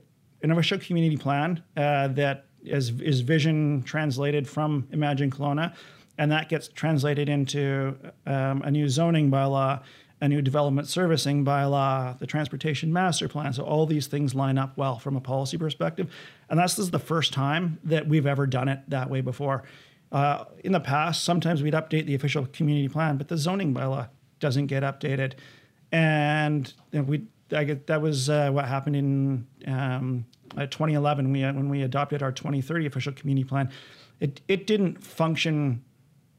[0.43, 5.73] an official community plan uh, that is, is vision translated from Imagine Kelowna,
[6.17, 7.95] and that gets translated into
[8.25, 9.81] um, a new zoning bylaw,
[10.21, 13.53] a new development servicing bylaw, the transportation master plan.
[13.53, 16.13] So all these things line up well from a policy perspective,
[16.49, 19.63] and that's this is the first time that we've ever done it that way before.
[20.11, 24.07] Uh, in the past, sometimes we'd update the official community plan, but the zoning bylaw
[24.39, 25.33] doesn't get updated.
[25.91, 30.25] And you know, we I get, that was uh, what happened in um,
[30.57, 33.71] uh, 2011 we, when we adopted our 2030 official community plan.
[34.19, 35.83] It, it didn't function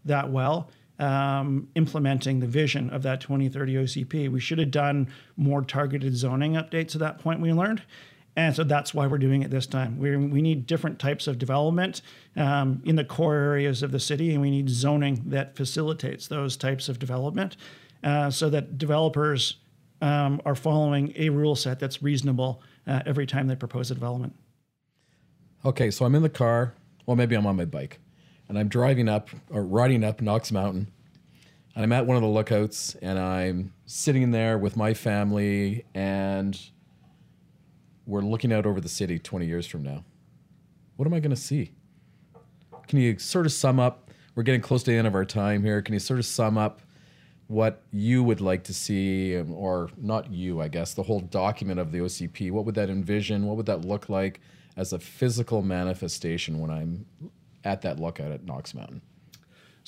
[0.05, 4.31] that well um, implementing the vision of that 2030 OCP.
[4.31, 7.83] We should have done more targeted zoning updates at that point, we learned.
[8.39, 9.99] And so that's why we're doing it this time.
[9.99, 12.03] we we need different types of development
[12.37, 16.57] um, in the core areas of the city, and we need zoning that facilitates those
[16.57, 17.57] types of development
[18.05, 19.57] uh, so that developers
[20.01, 24.37] um, are following a rule set that's reasonable uh, every time they propose a development.
[25.65, 26.75] Okay, so I'm in the car.
[27.07, 27.99] Well, maybe I'm on my bike,
[28.49, 30.93] and I'm driving up or riding up Knox Mountain,
[31.75, 36.57] and I'm at one of the lookouts, and I'm sitting there with my family and
[38.09, 40.03] we're looking out over the city 20 years from now.
[40.97, 41.73] What am I going to see?
[42.89, 44.11] Can you sort of sum up?
[44.35, 45.83] We're getting close to the end of our time here.
[45.83, 46.81] Can you sort of sum up
[47.49, 51.79] what you would like to see, um, or not you, I guess, the whole document
[51.79, 52.51] of the OCP?
[52.51, 53.47] What would that envision?
[53.47, 54.41] What would that look like
[54.77, 57.05] as a physical manifestation when I'm
[57.63, 59.03] at that lookout at Knox Mountain?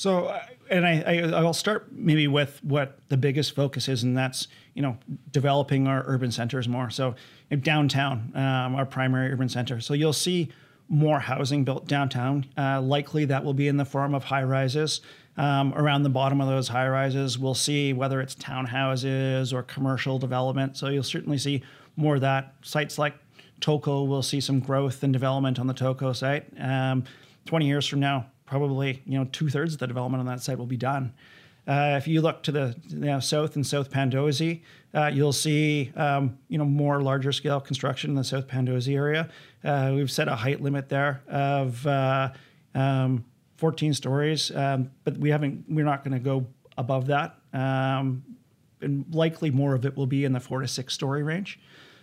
[0.00, 4.16] So, uh, and I, I I'll start maybe with what the biggest focus is, and
[4.16, 4.96] that's you know
[5.30, 6.88] developing our urban centers more.
[6.88, 7.16] So,
[7.60, 9.78] downtown, um, our primary urban center.
[9.78, 10.48] So you'll see
[10.88, 12.46] more housing built downtown.
[12.56, 15.02] Uh, likely that will be in the form of high rises.
[15.36, 20.18] Um, around the bottom of those high rises, we'll see whether it's townhouses or commercial
[20.18, 20.78] development.
[20.78, 21.62] So you'll certainly see
[21.96, 22.54] more of that.
[22.62, 23.16] Sites like
[23.60, 26.46] Tolko will see some growth and development on the Tolko site.
[26.58, 27.04] Um,
[27.44, 30.58] 20 years from now, probably you know two thirds of the development on that site
[30.58, 31.14] will be done.
[31.68, 35.92] Uh, if you look to the you know, south and South Pandosy, uh, you'll see
[35.94, 39.30] um, you know more larger scale construction in the South Pandosy area.
[39.62, 42.32] Uh, we've set a height limit there of uh,
[42.74, 43.24] um,
[43.56, 45.64] 14 stories, um, but we haven't.
[45.68, 46.46] We're not going to go
[46.76, 48.24] above that, um,
[48.80, 51.60] and likely more of it will be in the four to six story range.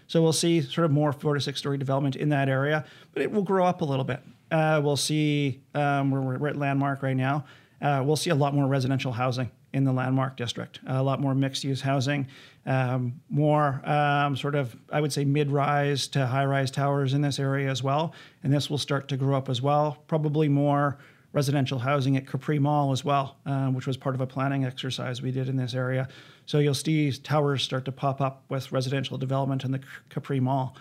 [0.07, 3.21] So we'll see sort of more four to six story development in that area, but
[3.21, 4.21] it will grow up a little bit.
[4.49, 5.61] Uh, we'll see.
[5.73, 7.45] Um, we're, we're at Landmark right now.
[7.81, 11.35] Uh, we'll see a lot more residential housing in the Landmark district, a lot more
[11.35, 12.27] mixed use housing,
[12.65, 17.21] um, more um, sort of, I would say, mid rise to high rise towers in
[17.21, 18.13] this area as well.
[18.43, 19.97] And this will start to grow up as well.
[20.07, 20.97] Probably more
[21.33, 25.21] residential housing at Capri Mall as well, um, which was part of a planning exercise
[25.21, 26.07] we did in this area.
[26.47, 30.75] So you'll see towers start to pop up with residential development in the Capri Mall.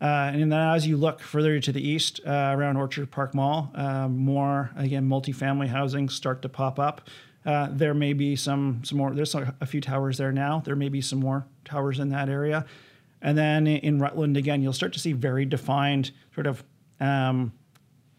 [0.00, 3.70] Uh, and then as you look further to the east uh, around Orchard Park Mall,
[3.74, 7.02] uh, more again multifamily housing start to pop up.
[7.44, 9.12] Uh, there may be some some more.
[9.12, 10.62] There's a, few towers there now.
[10.64, 12.64] There may be some more towers in that area,
[13.20, 16.64] and then in Rutland again, you'll start to see very defined sort of
[16.98, 17.52] um,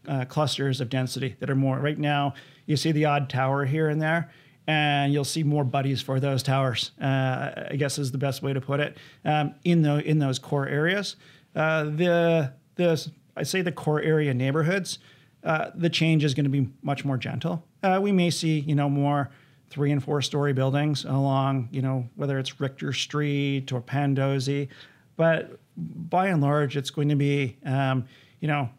[0.08, 1.80] uh, clusters of density that are more.
[1.80, 2.36] Right now,
[2.68, 4.32] you see the odd tower here and there,
[4.68, 6.91] and you'll see more buddies for those towers.
[7.01, 10.39] Uh, I guess is the best way to put it um, in the in those
[10.39, 11.16] core areas.
[11.55, 14.99] Uh, the the I say the core area neighborhoods.
[15.43, 17.66] Uh, the change is going to be much more gentle.
[17.82, 19.32] Uh, we may see, you know, more
[19.72, 24.68] three and four story buildings along, you know, whether it's Richter Street or Pandosy,
[25.16, 28.05] but by and large, it's going to be, um,
[28.39, 28.70] you know,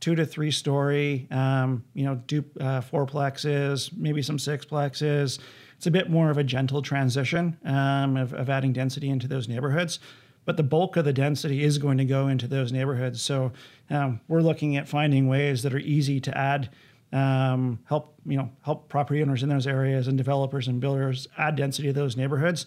[0.00, 5.38] two to three story, um, you know, du- uh, fourplexes, maybe some sixplexes.
[5.76, 9.48] It's a bit more of a gentle transition um, of, of adding density into those
[9.48, 10.00] neighborhoods
[10.48, 13.20] but the bulk of the density is going to go into those neighborhoods.
[13.20, 13.52] So
[13.90, 16.70] um, we're looking at finding ways that are easy to add,
[17.12, 21.56] um, help you know help property owners in those areas and developers and builders add
[21.56, 22.64] density to those neighborhoods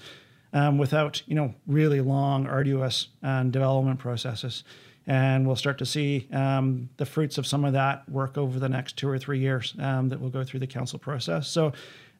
[0.53, 4.63] um, without you know really long, arduous um, development processes.
[5.11, 8.69] And we'll start to see um, the fruits of some of that work over the
[8.69, 11.47] next two or three years um, that will go through the council process.
[11.47, 11.73] So.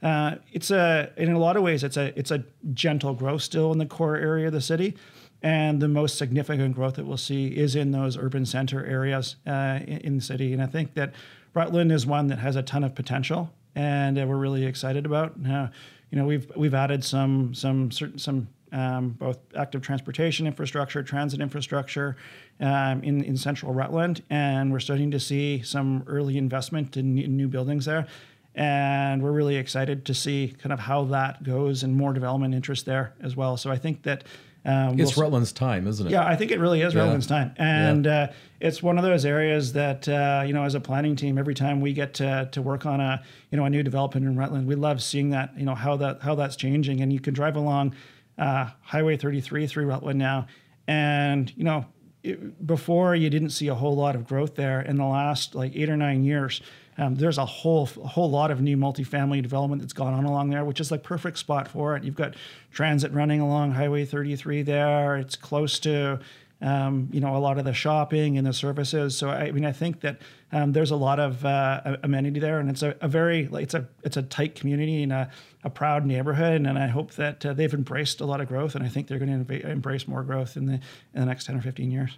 [0.04, 3.72] Uh, it's a in a lot of ways it's a it's a gentle growth still
[3.72, 4.96] in the core area of the city,
[5.44, 9.78] and the most significant growth that we'll see is in those urban center areas uh,
[9.86, 10.54] in, in, the city.
[10.54, 11.14] And I think that
[11.54, 15.36] Rutland is one that has a ton of potential, and uh, we're really excited about.
[15.38, 21.42] You know, we've we've added some some certain some um, both active transportation infrastructure, transit
[21.42, 22.16] infrastructure
[22.60, 27.36] um, in, in central Rutland, and we're starting to see some early investment in, in
[27.36, 28.08] new buildings there.
[28.54, 32.86] And we're really excited to see kind of how that goes and more development interest
[32.86, 33.56] there as well.
[33.56, 34.26] So I think that
[34.64, 36.12] um, it's we'll, Rutland's time, isn't it?
[36.12, 37.02] Yeah, I think it really is yeah.
[37.02, 38.24] Rutland's time, and yeah.
[38.24, 41.56] uh, it's one of those areas that uh, you know, as a planning team, every
[41.56, 44.68] time we get to, to work on a you know a new development in Rutland,
[44.68, 47.56] we love seeing that you know how that how that's changing, and you can drive
[47.56, 47.96] along
[48.38, 50.48] uh, Highway 33 through Rutland now,
[50.88, 51.86] and you know
[52.24, 55.76] it, before you didn't see a whole lot of growth there in the last like
[55.76, 56.62] eight or nine years
[56.98, 60.50] um, there's a whole a whole lot of new multifamily development that's gone on along
[60.50, 62.04] there, which is like perfect spot for it.
[62.04, 62.36] You've got
[62.72, 65.18] transit running along Highway 33 there.
[65.18, 66.20] It's close to
[66.62, 69.18] um, you know a lot of the shopping and the services.
[69.18, 72.70] So I, mean, I think that um, there's a lot of uh, amenity there, and
[72.70, 75.30] it's a, a, very it's a it's a tight community and a,
[75.64, 76.62] a proud neighborhood.
[76.62, 79.20] And I hope that uh, they've embraced a lot of growth, and I think they're
[79.20, 82.18] going to embrace more growth in the in the next 10 or 15 years.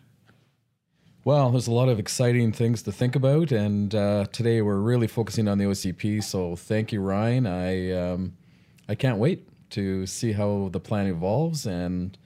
[1.26, 5.08] Well, there's a lot of exciting things to think about, and uh, today we're really
[5.08, 6.22] focusing on the OCP.
[6.22, 7.48] So thank you, Ryan.
[7.48, 8.34] I um,
[8.90, 12.18] I can't wait to see how the plan evolves and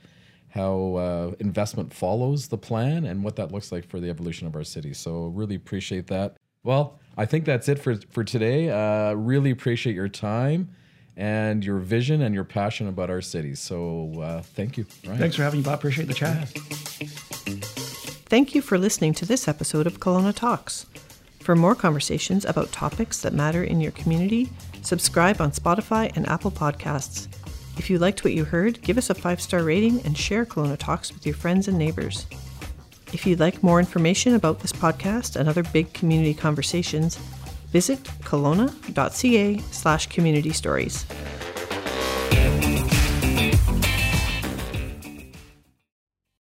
[0.57, 4.55] how uh, investment follows the plan and what that looks like for the evolution of
[4.55, 4.93] our city.
[4.93, 6.35] So really appreciate that.
[6.63, 8.69] Well, I think that's it for for today.
[8.69, 10.69] Uh, really appreciate your time
[11.15, 13.55] and your vision and your passion about our city.
[13.55, 14.85] So uh, thank you.
[15.05, 15.19] Ryan.
[15.19, 15.79] Thanks for having me, Bob.
[15.79, 16.47] Appreciate the chat.
[18.29, 20.85] Thank you for listening to this episode of Kelowna Talks.
[21.39, 24.49] For more conversations about topics that matter in your community,
[24.81, 27.27] subscribe on Spotify and Apple Podcasts.
[27.77, 30.77] If you liked what you heard, give us a five star rating and share Kelowna
[30.77, 32.25] Talks with your friends and neighbors.
[33.13, 37.17] If you'd like more information about this podcast and other big community conversations,
[37.71, 41.05] Visit kelowna.ca slash community stories.